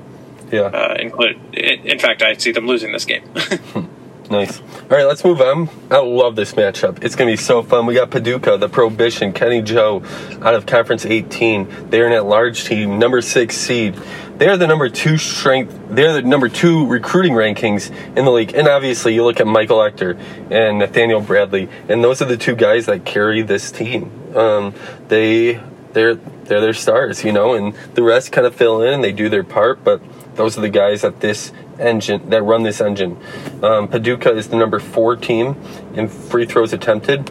Yeah. 0.51 0.62
Uh, 0.62 0.95
include, 0.97 1.38
in, 1.53 1.86
in 1.86 1.99
fact, 1.99 2.21
I 2.21 2.34
see 2.36 2.51
them 2.53 2.67
losing 2.67 2.93
this 2.93 3.03
game. 3.06 3.23
Nice. 4.29 4.59
All 4.59 4.89
right, 4.89 5.05
let's 5.05 5.23
move 5.23 5.39
on. 5.39 5.69
I 5.89 5.99
love 5.99 6.35
this 6.35 6.53
matchup. 6.53 7.01
It's 7.01 7.15
going 7.15 7.29
to 7.29 7.33
be 7.33 7.41
so 7.41 7.63
fun. 7.63 7.85
We 7.85 7.93
got 7.93 8.11
Paducah, 8.11 8.57
the 8.57 8.67
Prohibition, 8.67 9.31
Kenny 9.31 9.61
Joe 9.61 10.03
out 10.41 10.53
of 10.53 10.65
Conference 10.65 11.05
18. 11.05 11.89
They're 11.89 12.07
an 12.07 12.13
at 12.13 12.25
large 12.25 12.65
team, 12.65 12.99
number 12.99 13.21
six 13.21 13.55
seed. 13.55 13.95
They're 14.37 14.57
the 14.57 14.67
number 14.67 14.89
two 14.89 15.17
strength, 15.17 15.75
they're 15.89 16.13
the 16.13 16.21
number 16.21 16.47
two 16.47 16.85
recruiting 16.87 17.33
rankings 17.33 17.89
in 18.15 18.25
the 18.25 18.31
league. 18.31 18.53
And 18.53 18.67
obviously, 18.67 19.15
you 19.15 19.23
look 19.23 19.39
at 19.39 19.47
Michael 19.47 19.81
Ector 19.81 20.17
and 20.51 20.77
Nathaniel 20.77 21.21
Bradley, 21.21 21.69
and 21.89 22.03
those 22.03 22.21
are 22.21 22.25
the 22.25 22.37
two 22.37 22.55
guys 22.55 22.85
that 22.85 23.03
carry 23.03 23.41
this 23.41 23.71
team. 23.71 24.11
Um, 24.35 24.75
they, 25.07 25.59
they're, 25.93 26.15
they're 26.15 26.62
their 26.62 26.73
stars, 26.73 27.23
you 27.23 27.32
know, 27.32 27.54
and 27.54 27.73
the 27.93 28.04
rest 28.04 28.32
kind 28.32 28.47
of 28.47 28.56
fill 28.56 28.82
in 28.82 28.93
and 28.93 29.04
they 29.04 29.12
do 29.12 29.30
their 29.30 29.43
part, 29.43 29.84
but 29.84 30.02
those 30.36 30.58
are 30.58 30.62
the 30.62 30.69
guys 30.69 31.02
that 31.02 31.19
this 31.19 31.52
engine 31.80 32.30
that 32.30 32.43
run 32.43 32.63
this 32.63 32.82
engine. 32.82 33.17
Um, 33.62 33.88
Paducah 33.88 34.36
is 34.36 34.47
the 34.47 34.56
number 34.56 34.80
four 34.80 35.15
team 35.15 35.56
in 35.93 36.08
free 36.08 36.45
throws 36.45 36.73
attempted. 36.73 37.30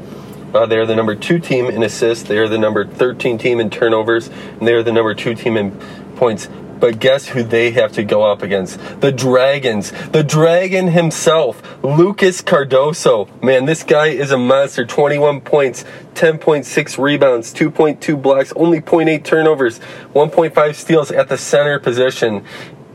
Uh, 0.54 0.66
they 0.66 0.78
are 0.78 0.86
the 0.86 0.96
number 0.96 1.14
two 1.14 1.38
team 1.38 1.66
in 1.66 1.82
assists. 1.82 2.26
They 2.28 2.38
are 2.38 2.48
the 2.48 2.58
number 2.58 2.86
13 2.86 3.36
team 3.38 3.60
in 3.60 3.68
turnovers, 3.68 4.28
and 4.28 4.66
they 4.66 4.72
are 4.72 4.82
the 4.82 4.92
number 4.92 5.14
two 5.14 5.34
team 5.34 5.56
in 5.56 5.72
points. 6.16 6.48
But 6.78 7.00
guess 7.00 7.28
who 7.28 7.42
they 7.42 7.70
have 7.72 7.92
to 7.92 8.04
go 8.04 8.22
up 8.22 8.42
against? 8.42 8.78
The 9.00 9.12
Dragons. 9.12 9.92
The 10.10 10.22
Dragon 10.22 10.88
himself, 10.88 11.62
Lucas 11.82 12.42
Cardoso. 12.42 13.28
Man, 13.42 13.64
this 13.64 13.82
guy 13.82 14.08
is 14.08 14.30
a 14.30 14.38
monster. 14.38 14.84
21 14.84 15.40
points, 15.40 15.84
10.6 16.14 16.98
rebounds, 16.98 17.54
2.2 17.54 18.20
blocks, 18.20 18.52
only 18.56 18.80
0.8 18.80 19.24
turnovers, 19.24 19.80
1.5 20.14 20.74
steals 20.74 21.10
at 21.10 21.28
the 21.28 21.38
center 21.38 21.78
position. 21.78 22.44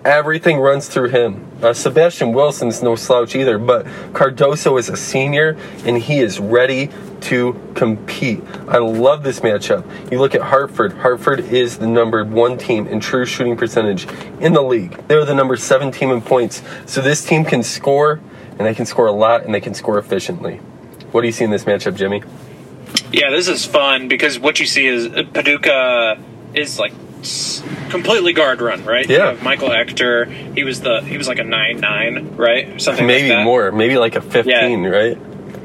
Everything 0.04 0.60
runs 0.60 0.88
through 0.88 1.10
him. 1.10 1.48
Uh, 1.62 1.74
Sebastian 1.74 2.34
Wilson's 2.34 2.82
no 2.82 2.96
slouch 2.96 3.36
either, 3.36 3.60
but 3.60 3.86
Cardoso 4.14 4.80
is 4.80 4.90
a 4.90 4.98
senior 4.98 5.58
and 5.86 5.98
he 5.98 6.20
is 6.20 6.40
ready 6.40 6.90
to 7.22 7.60
compete. 7.76 8.42
I 8.68 8.80
love 8.80 9.22
this 9.22 9.42
matchup. 9.42 9.86
You 10.12 10.20
look 10.20 10.34
at 10.34 10.42
Hartford. 10.42 10.94
Hartford 10.94 11.40
is 11.42 11.78
the 11.78 11.86
number 11.86 12.24
one 12.24 12.58
team 12.58 12.88
in 12.88 13.00
true 13.00 13.26
shooting 13.26 13.56
percentage 13.56 14.08
in 14.40 14.54
the 14.54 14.64
league. 14.64 15.08
They're 15.08 15.24
the 15.24 15.36
number 15.36 15.56
seven 15.56 15.92
team 15.92 16.10
in 16.10 16.22
points. 16.22 16.64
So 16.88 17.02
this 17.02 17.24
team 17.24 17.46
can 17.46 17.62
score, 17.62 18.20
and 18.58 18.62
they 18.62 18.74
can 18.74 18.88
score 18.88 19.06
a 19.06 19.12
lot, 19.12 19.44
and 19.44 19.54
they 19.54 19.62
can 19.62 19.76
score 19.76 20.00
efficiently. 20.00 20.58
What 21.12 21.22
do 21.22 21.28
you 21.28 21.34
see 21.34 21.44
in 21.44 21.52
this 21.52 21.66
matchup, 21.66 21.96
Jimmy? 21.96 22.24
yeah, 23.12 23.30
this 23.30 23.48
is 23.48 23.66
fun 23.66 24.08
because 24.08 24.40
what 24.40 24.60
you 24.60 24.66
see 24.66 24.88
is 24.88 25.08
Paducah 25.34 26.18
is 26.54 26.80
like 26.80 26.94
completely 27.92 28.34
guard 28.34 28.62
run, 28.62 28.84
right? 28.86 29.08
You 29.08 29.18
Yeah. 29.18 29.26
have 29.32 29.44
Michael 29.44 29.72
Ector, 29.72 30.26
he 30.56 30.64
was 30.64 30.82
the 30.82 31.02
he 31.02 31.18
was 31.18 31.28
like 31.28 31.40
a 31.40 31.44
nine 31.44 31.80
nine, 31.80 32.36
right? 32.38 32.82
Something 32.82 33.06
Maybe 33.06 33.30
like 33.30 33.38
that. 33.40 33.44
more, 33.44 33.72
maybe 33.72 33.98
like 33.98 34.16
a 34.16 34.22
15, 34.22 34.84
right? 34.88 35.18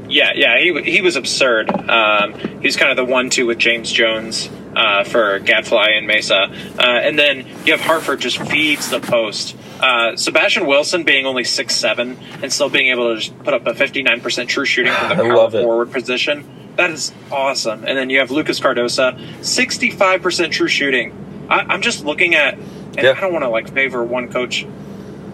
Yeah, 0.08 0.32
yeah, 0.34 0.58
he 0.58 0.82
he 0.82 1.00
was 1.00 1.16
absurd. 1.16 1.70
Um, 1.90 2.34
he's 2.62 2.76
kind 2.76 2.90
of 2.92 2.96
the 2.96 3.04
one-two 3.10 3.46
with 3.46 3.58
James 3.58 3.90
Jones 3.90 4.48
uh, 4.76 5.02
for 5.02 5.40
Gadfly 5.40 5.88
and 5.96 6.06
Mesa, 6.06 6.42
uh, 6.78 6.82
and 6.82 7.18
then 7.18 7.44
you 7.64 7.72
have 7.72 7.80
Hartford 7.80 8.20
just 8.20 8.38
feeds 8.38 8.88
the 8.88 9.00
post. 9.00 9.56
Uh, 9.80 10.14
Sebastian 10.16 10.66
Wilson 10.66 11.02
being 11.02 11.26
only 11.26 11.42
six 11.44 11.74
seven 11.74 12.18
and 12.40 12.52
still 12.52 12.68
being 12.68 12.90
able 12.92 13.14
to 13.14 13.20
just 13.20 13.36
put 13.42 13.52
up 13.52 13.66
a 13.66 13.74
fifty 13.74 14.02
nine 14.02 14.20
percent 14.20 14.48
true 14.48 14.64
shooting 14.64 14.92
from 14.92 15.08
the 15.08 15.14
power 15.24 15.34
love 15.36 15.52
forward 15.52 15.90
position. 15.90 16.44
That 16.76 16.90
is 16.90 17.12
awesome. 17.32 17.84
And 17.84 17.98
then 17.98 18.08
you 18.08 18.20
have 18.20 18.30
Lucas 18.30 18.60
Cardoso, 18.60 19.18
sixty 19.44 19.90
five 19.90 20.22
percent 20.22 20.52
true 20.52 20.68
shooting. 20.68 21.10
I, 21.48 21.60
I'm 21.60 21.82
just 21.82 22.04
looking 22.04 22.34
at, 22.34 22.54
and 22.54 22.96
Yeah. 22.96 23.14
I 23.16 23.20
don't 23.20 23.32
want 23.32 23.44
to 23.44 23.48
like 23.48 23.72
favor 23.72 24.02
one 24.02 24.28
coach 24.30 24.66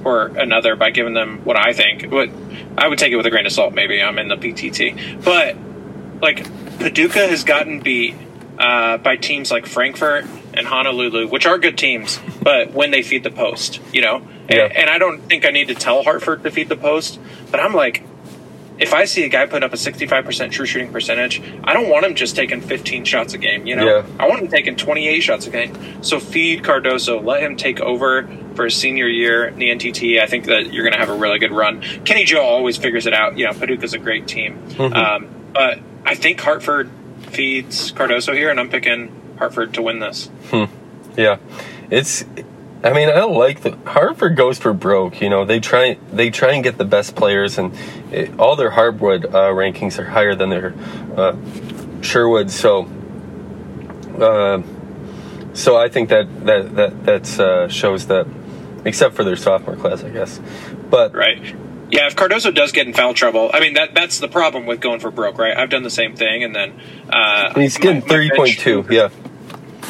or 0.05 0.27
another 0.27 0.75
by 0.77 0.91
giving 0.91 1.15
them 1.15 1.41
what 1.45 1.57
I 1.57 1.73
think. 1.73 2.11
But 2.11 2.31
I 2.77 2.89
would 2.89 2.99
take 2.99 3.13
it 3.13 3.17
with 3.17 3.27
a 3.27 3.31
grain 3.31 3.47
of 3.47 3.53
salt. 3.53 3.75
Maybe 3.75 4.03
I'm 4.03 4.19
in 4.19 4.29
the 4.29 4.37
PTT, 4.37 5.25
but 5.25 5.57
like 6.21 6.45
Paducah 6.79 7.29
has 7.29 7.45
gotten 7.45 7.81
beat 7.81 8.17
uh, 8.59 8.99
by 8.99 9.17
teams 9.17 9.51
like 9.51 9.67
Frankfurt 9.67 10.25
and 10.55 10.67
Honolulu, 10.67 11.29
which 11.29 11.47
are 11.47 11.59
good 11.59 11.79
teams, 11.79 12.19
but 12.43 12.73
when 12.73 12.91
they 12.91 13.03
feed 13.03 13.23
the 13.25 13.31
post, 13.31 13.81
you 13.93 14.03
know. 14.03 14.27
And, 14.49 14.73
and 14.73 14.91
I 14.91 14.99
don't 14.99 15.21
think 15.21 15.47
I 15.47 15.51
need 15.51 15.69
to 15.69 15.75
tell 15.75 16.03
Hartford 16.03 16.43
to 16.43 16.51
feed 16.51 16.69
the 16.69 16.77
post, 16.77 17.19
but 17.51 17.61
I'm 17.61 17.73
like. 17.73 18.05
If 18.83 18.93
I 18.93 19.05
see 19.05 19.25
a 19.25 19.29
guy 19.29 19.47
put 19.47 19.63
up 19.63 19.73
a 19.73 19.77
65% 19.77 20.51
true 20.51 20.67
shooting 20.67 20.91
percentage, 20.93 21.41
I 21.65 21.73
don't 21.73 21.89
want 21.89 22.05
him 22.05 22.15
just 22.15 22.35
taking 22.35 22.61
15 22.61 23.05
shots 23.05 23.33
a 23.33 23.39
game, 23.39 23.67
you 23.67 23.77
know? 23.77 23.85
Yeah. 23.87 24.07
I 24.19 24.29
want 24.29 24.43
him 24.43 24.49
taking 24.49 24.75
28 24.77 25.21
shots 25.21 25.47
a 25.47 25.51
game. 25.51 26.03
So 26.03 26.19
feed 26.19 26.63
Cardoso, 26.65 27.25
let 27.25 27.43
him 27.43 27.57
take 27.57 27.81
over 27.81 28.29
for 28.55 28.65
his 28.65 28.75
senior 28.75 29.07
year 29.07 29.47
in 29.47 29.59
the 29.59 29.71
NTT. 29.71 30.21
I 30.21 30.27
think 30.27 30.47
that 30.47 30.73
you're 30.73 30.83
going 30.83 30.95
to 30.95 30.99
have 30.99 31.09
a 31.09 31.15
really 31.15 31.39
good 31.39 31.53
run. 31.53 31.81
Kenny 32.05 32.25
Joe 32.25 32.43
always 32.43 32.77
figures 32.77 33.07
it 33.07 33.15
out. 33.15 33.39
You 33.39 33.47
know, 33.47 33.53
Paducah's 33.53 33.95
a 33.95 33.99
great 33.99 34.27
team. 34.27 34.59
Mhm. 34.71 34.95
Um, 34.95 35.27
but 35.53 35.79
I 36.05 36.15
think 36.17 36.41
Hartford 36.41 36.91
feeds 37.31 37.93
Cardoso 37.93 38.35
here, 38.35 38.51
and 38.51 38.59
I'm 38.61 38.69
picking 38.69 39.11
Hartford 39.39 39.75
to 39.75 39.83
win 39.83 40.01
this. 40.01 40.29
Yeah, 41.17 41.37
it's. 41.91 42.25
I 42.85 42.93
mean, 42.93 43.09
I 43.09 43.23
like 43.25 43.61
the 43.61 43.77
Hartford 43.87 44.37
goes 44.37 44.59
for 44.59 44.73
broke. 44.73 45.21
You 45.21 45.29
know, 45.29 45.45
they 45.45 45.61
try 45.61 45.99
they 46.13 46.31
try 46.31 46.53
and 46.53 46.65
get 46.65 46.79
the 46.79 46.85
best 46.85 47.15
players, 47.15 47.57
and 47.59 47.73
it, 48.11 48.39
all 48.41 48.57
their 48.57 48.71
hardwood 48.71 49.27
uh, 49.27 49.51
rankings 49.53 49.99
are 49.99 50.05
higher 50.05 50.35
than 50.35 50.51
their 50.51 50.75
uh, 51.17 51.37
Sherwood. 52.03 52.51
So, 52.51 52.89
uh, 54.21 54.63
so 55.55 55.77
I 55.77 55.89
think 55.89 56.09
that 56.09 56.47
that 56.47 56.75
that 56.77 57.05
that's 57.05 57.39
uh, 57.39 57.69
shows 57.69 58.07
that, 58.09 58.27
except 58.85 59.15
for 59.15 59.23
their 59.23 59.37
sophomore 59.37 59.77
class, 59.77 60.03
I 60.03 60.11
guess. 60.11 60.41
But 60.91 61.15
Right. 61.15 61.55
Yeah, 61.91 62.07
if 62.07 62.17
Cardoso 62.17 62.55
does 62.55 62.73
get 62.73 62.87
in 62.87 62.95
foul 62.95 63.13
trouble, 63.13 63.51
I 63.53 63.61
mean 63.61 63.75
that 63.75 63.95
that's 63.95 64.19
the 64.19 64.27
problem 64.29 64.65
with 64.65 64.81
going 64.81 64.99
for 64.99 65.11
broke, 65.11 65.37
right? 65.37 65.55
I've 65.55 65.69
done 65.69 65.83
the 65.83 65.91
same 65.91 66.17
thing, 66.17 66.43
and 66.43 66.55
then 66.57 66.81
uh, 67.11 67.53
he's 67.55 67.77
getting 67.77 67.99
my- 68.01 68.07
my 68.07 68.09
thirty 68.09 68.31
point 68.35 68.59
two. 68.59 68.87
Yeah, 68.91 69.11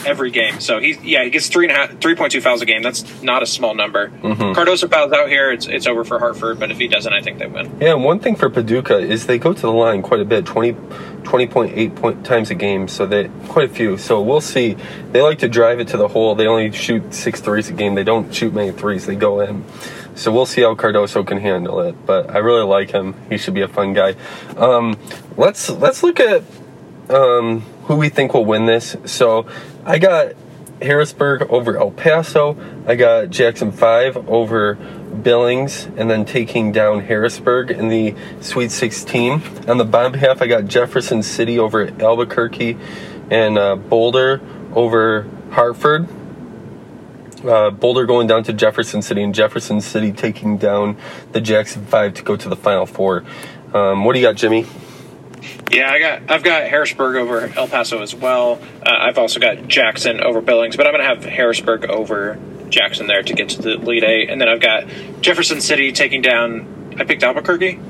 every 0.07 0.31
game. 0.31 0.61
So 0.61 0.81
he 0.81 0.99
yeah 1.03 1.25
he 1.25 1.31
gets 1.31 1.49
three 1.49 1.69
and 1.69 1.73
a 1.73 1.75
half 1.75 2.01
three 2.01 2.15
point 2.15 2.33
two 2.33 2.41
fouls 2.41 2.63
a 2.63 2.67
game. 2.67 2.83
That's 2.83 3.23
not 3.23 3.43
a 3.43 3.47
small 3.47 3.75
number. 3.75 4.09
Mm-hmm. 4.09 4.53
Cardoso 4.53 4.91
fouls 4.91 5.13
out 5.13 5.29
here. 5.29 5.51
It's 5.51 5.67
it's 5.67 5.87
over 5.87 6.05
for 6.05 6.19
Hartford. 6.19 6.59
But 6.59 6.71
if 6.71 6.79
he 6.79 6.89
doesn't, 6.89 7.13
I 7.13 7.21
think 7.21 7.39
they 7.39 7.47
win. 7.47 7.79
Yeah, 7.81 7.95
one 7.95 8.19
thing 8.19 8.37
for 8.37 8.51
Paducah 8.51 8.99
is 8.99 9.27
they 9.27 9.39
go 9.39 9.53
to 9.53 9.61
the 9.61 9.73
line 9.73 10.03
quite 10.03 10.21
a 10.21 10.25
bit 10.25 10.47
20, 10.47 10.73
20.8 10.73 11.97
point 11.97 12.25
times 12.25 12.51
a 12.51 12.55
game, 12.55 12.89
so 12.89 13.07
they 13.07 13.29
quite 13.49 13.71
a 13.71 13.73
few. 13.73 13.97
So 13.97 14.21
we'll 14.21 14.41
see. 14.41 14.77
They 15.13 15.23
like 15.23 15.39
to 15.41 15.49
drive 15.49 15.81
it 15.81 15.89
to 15.89 15.97
the 15.97 16.09
hole. 16.09 16.35
They 16.35 16.47
only 16.47 16.73
shoot 16.73 17.15
six 17.15 17.41
threes 17.41 17.69
a 17.69 17.73
game. 17.73 17.95
They 17.95 18.05
don't 18.05 18.35
shoot 18.35 18.53
many 18.53 18.73
threes. 18.73 19.07
They 19.07 19.17
go 19.17 19.41
in. 19.41 19.65
So 20.15 20.31
we'll 20.31 20.47
see 20.47 20.63
how 20.63 20.75
Cardoso 20.75 21.27
can 21.27 21.39
handle 21.39 21.81
it. 21.81 21.95
But 22.05 22.31
I 22.31 22.39
really 22.39 22.65
like 22.65 22.91
him. 22.91 23.15
He 23.31 23.39
should 23.39 23.55
be 23.55 23.63
a 23.63 23.69
fun 23.69 23.95
guy. 23.95 24.15
Um, 24.57 24.99
let's 25.37 25.71
let's 25.71 26.03
look 26.03 26.21
at 26.21 26.43
um, 27.09 27.61
who 27.85 27.97
we 27.97 28.09
think 28.09 28.35
will 28.35 28.45
win 28.45 28.67
this. 28.67 28.97
So 29.07 29.47
I 29.85 29.99
got 29.99 30.35
Harrisburg 30.81 31.43
over 31.51 31.77
El 31.77 31.91
Paso. 31.91 32.57
I 32.87 32.95
got 32.95 33.31
Jackson 33.31 33.73
5 33.73 34.29
over 34.29 34.75
Billings 34.75 35.87
and 35.97 36.11
then 36.11 36.25
taking 36.25 36.73
down 36.73 37.01
Harrisburg 37.01 37.71
in 37.71 37.89
the 37.89 38.15
Sweet 38.41 38.71
16. 38.71 39.69
On 39.69 39.79
the 39.79 39.85
bottom 39.85 40.15
half, 40.15 40.41
I 40.41 40.47
got 40.47 40.67
Jefferson 40.67 41.23
City 41.23 41.59
over 41.59 41.89
Albuquerque 42.01 42.79
and 43.31 43.59
uh, 43.59 43.77
Boulder 43.77 44.41
over 44.75 45.27
Hartford. 45.51 46.09
Uh, 47.45 47.71
Boulder 47.71 48.07
going 48.07 48.29
down 48.29 48.45
to 48.45 48.53
Jefferson 48.53 49.03
City 49.03 49.23
and 49.23 49.35
Jefferson 49.35 49.81
City 49.81 50.13
taking 50.13 50.59
down 50.59 50.97
the 51.33 51.41
Jackson 51.41 51.85
5 51.85 52.15
to 52.15 52.23
go 52.23 52.37
to 52.37 52.49
the 52.49 52.57
Final 52.57 52.87
Four. 52.87 53.25
Um, 53.75 54.05
what 54.05 54.13
do 54.13 54.21
you 54.21 54.27
got, 54.27 54.37
Jimmy? 54.37 54.65
Yeah, 55.71 55.91
I 55.91 55.99
got 55.99 56.31
I've 56.31 56.43
got 56.43 56.65
Harrisburg 56.65 57.17
over 57.17 57.53
El 57.57 57.69
Paso 57.69 58.03
as 58.03 58.15
well. 58.15 58.61
Uh, 58.85 58.91
I've 58.91 59.19
also 59.19 59.41
got 59.41 59.69
Jackson 59.69 60.21
over 60.21 60.41
Billings, 60.41 60.77
but 60.77 60.87
I'm 60.87 60.93
going 60.93 61.03
to 61.03 61.09
have 61.09 61.25
Harrisburg 61.25 61.87
over 61.87 62.39
Jackson 62.69 63.07
there 63.07 63.23
to 63.23 63.33
get 63.35 63.51
to 63.51 63.63
the 63.63 63.73
Elite 63.75 64.05
Eight, 64.05 64.31
and 64.31 64.41
then 64.41 64.49
I've 64.49 64.61
got 64.61 64.87
Jefferson 65.21 65.61
City 65.61 65.93
taking 65.93 66.23
down. 66.23 66.97
I 66.99 67.05
picked 67.05 67.23
Albuquerque. 67.23 67.81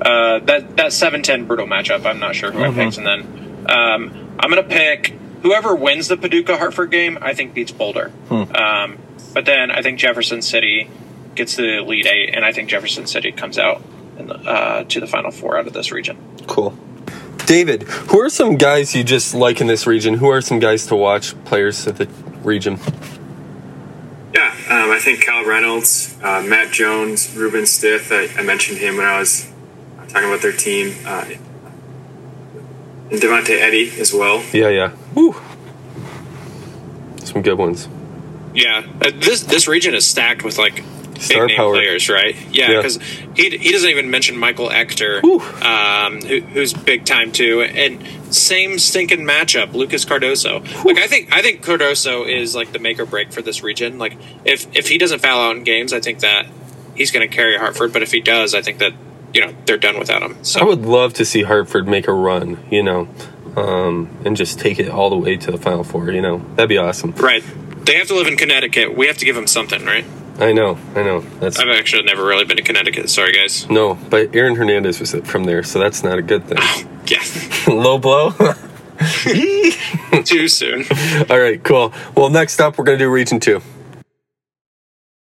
Uh, 0.00 0.40
that 0.40 0.76
that 0.76 0.92
seven 0.92 1.22
ten 1.22 1.46
brutal 1.46 1.66
matchup. 1.66 2.04
I'm 2.04 2.18
not 2.18 2.34
sure 2.34 2.50
who 2.52 2.62
I 2.62 2.70
picked, 2.74 2.98
and 2.98 3.06
then 3.06 3.66
um, 3.70 4.36
I'm 4.38 4.50
going 4.50 4.62
to 4.62 4.68
pick 4.68 5.14
whoever 5.42 5.74
wins 5.74 6.08
the 6.08 6.16
Paducah 6.16 6.56
Hartford 6.58 6.90
game. 6.90 7.18
I 7.20 7.34
think 7.34 7.54
beats 7.54 7.72
Boulder. 7.72 8.12
Um, 8.54 8.98
but 9.32 9.44
then 9.46 9.70
I 9.70 9.82
think 9.82 9.98
Jefferson 9.98 10.42
City 10.42 10.90
gets 11.34 11.56
the 11.56 11.78
Elite 11.78 12.06
Eight, 12.06 12.34
and 12.34 12.44
I 12.44 12.52
think 12.52 12.68
Jefferson 12.68 13.06
City 13.06 13.32
comes 13.32 13.58
out 13.58 13.82
in 14.18 14.26
the, 14.28 14.34
uh, 14.34 14.84
to 14.84 15.00
the 15.00 15.06
final 15.06 15.30
four 15.30 15.58
out 15.58 15.66
of 15.66 15.72
this 15.72 15.92
region. 15.92 16.16
Cool. 16.46 16.76
David, 17.46 17.84
who 17.84 18.20
are 18.20 18.28
some 18.28 18.56
guys 18.56 18.94
you 18.94 19.04
just 19.04 19.34
like 19.34 19.60
in 19.60 19.66
this 19.66 19.86
region? 19.86 20.14
Who 20.14 20.28
are 20.28 20.40
some 20.40 20.58
guys 20.58 20.86
to 20.86 20.96
watch, 20.96 21.32
players 21.44 21.86
of 21.86 21.98
the 21.98 22.06
region? 22.42 22.78
Yeah, 24.34 24.50
um, 24.68 24.90
I 24.90 24.98
think 25.00 25.22
Cal 25.22 25.44
Reynolds, 25.44 26.16
uh, 26.22 26.42
Matt 26.42 26.72
Jones, 26.72 27.36
Ruben 27.36 27.66
Stith. 27.66 28.10
I, 28.10 28.28
I 28.38 28.42
mentioned 28.42 28.78
him 28.78 28.96
when 28.96 29.06
I 29.06 29.18
was 29.20 29.50
talking 30.08 30.28
about 30.28 30.42
their 30.42 30.52
team. 30.52 30.94
Uh, 31.06 31.24
and 33.10 33.20
Devontae 33.20 33.60
Eddy 33.60 33.92
as 34.00 34.12
well. 34.12 34.42
Yeah, 34.52 34.68
yeah. 34.68 34.92
Woo. 35.14 35.36
Some 37.24 37.42
good 37.42 37.58
ones. 37.58 37.88
Yeah, 38.54 38.86
uh, 39.00 39.10
this 39.14 39.42
this 39.42 39.68
region 39.68 39.94
is 39.94 40.06
stacked 40.06 40.42
with 40.42 40.58
like 40.58 40.82
Star 41.20 41.42
big 41.42 41.48
name 41.48 41.56
power. 41.56 41.72
players, 41.74 42.08
right? 42.08 42.34
Yeah, 42.52 42.70
Yeah. 42.70 42.76
because 42.78 42.98
he 43.34 43.56
he 43.58 43.72
doesn't 43.72 43.88
even 43.90 44.10
mention 44.10 44.36
Michael 44.36 44.70
Ector, 44.70 45.20
um, 45.64 46.20
who, 46.20 46.40
who's 46.40 46.72
big 46.72 47.04
time 47.04 47.32
too, 47.32 47.62
and 47.62 48.02
same 48.34 48.78
stinking 48.78 49.20
matchup, 49.20 49.72
Lucas 49.74 50.04
Cardoso. 50.04 50.62
Like 50.84 50.98
I 50.98 51.06
think 51.06 51.32
I 51.32 51.42
think 51.42 51.64
Cardoso 51.64 52.26
is 52.28 52.54
like 52.54 52.72
the 52.72 52.78
make 52.78 52.98
or 52.98 53.06
break 53.06 53.32
for 53.32 53.42
this 53.42 53.62
region. 53.62 53.98
Like 53.98 54.16
if 54.44 54.66
if 54.76 54.88
he 54.88 54.98
doesn't 54.98 55.20
foul 55.20 55.40
out 55.50 55.56
in 55.56 55.64
games, 55.64 55.92
I 55.92 56.00
think 56.00 56.20
that 56.20 56.46
he's 56.94 57.10
going 57.10 57.28
to 57.28 57.34
carry 57.34 57.56
Hartford. 57.58 57.92
But 57.92 58.02
if 58.02 58.12
he 58.12 58.20
does, 58.20 58.54
I 58.54 58.62
think 58.62 58.78
that 58.78 58.92
you 59.34 59.40
know 59.44 59.54
they're 59.66 59.76
done 59.78 59.98
without 59.98 60.22
him. 60.22 60.36
So 60.42 60.60
I 60.60 60.64
would 60.64 60.82
love 60.82 61.14
to 61.14 61.24
see 61.24 61.42
Hartford 61.42 61.86
make 61.88 62.08
a 62.08 62.12
run, 62.12 62.58
you 62.70 62.82
know, 62.82 63.08
um, 63.56 64.08
and 64.24 64.36
just 64.36 64.58
take 64.58 64.78
it 64.78 64.88
all 64.88 65.10
the 65.10 65.16
way 65.16 65.36
to 65.36 65.50
the 65.50 65.58
Final 65.58 65.84
Four, 65.84 66.10
you 66.10 66.20
know. 66.22 66.38
That'd 66.56 66.68
be 66.68 66.78
awesome. 66.78 67.12
right, 67.12 67.42
they 67.84 67.94
have 67.96 68.08
to 68.08 68.14
live 68.14 68.26
in 68.26 68.36
Connecticut. 68.36 68.96
We 68.96 69.06
have 69.08 69.18
to 69.18 69.24
give 69.24 69.34
them 69.36 69.46
something, 69.46 69.84
right? 69.84 70.04
I 70.38 70.52
know, 70.52 70.78
I 70.94 71.02
know. 71.02 71.20
That's 71.40 71.58
I've 71.58 71.68
actually 71.68 72.02
never 72.02 72.24
really 72.24 72.44
been 72.44 72.58
to 72.58 72.62
Connecticut. 72.62 73.08
Sorry, 73.08 73.32
guys. 73.32 73.68
no, 73.70 73.94
but 74.10 74.34
Aaron 74.34 74.54
Hernandez 74.54 75.00
was 75.00 75.14
from 75.24 75.44
there, 75.44 75.62
so 75.62 75.78
that's 75.78 76.02
not 76.02 76.18
a 76.18 76.22
good 76.22 76.44
thing. 76.46 76.58
Yes, 77.08 77.68
Low 77.68 77.98
blow. 77.98 78.32
too 80.24 80.48
soon. 80.48 80.84
all 81.30 81.38
right, 81.38 81.62
cool. 81.62 81.92
Well, 82.16 82.30
next 82.30 82.60
up, 82.60 82.76
we're 82.78 82.84
gonna 82.84 82.98
do 82.98 83.08
Region 83.08 83.38
Two. 83.38 83.62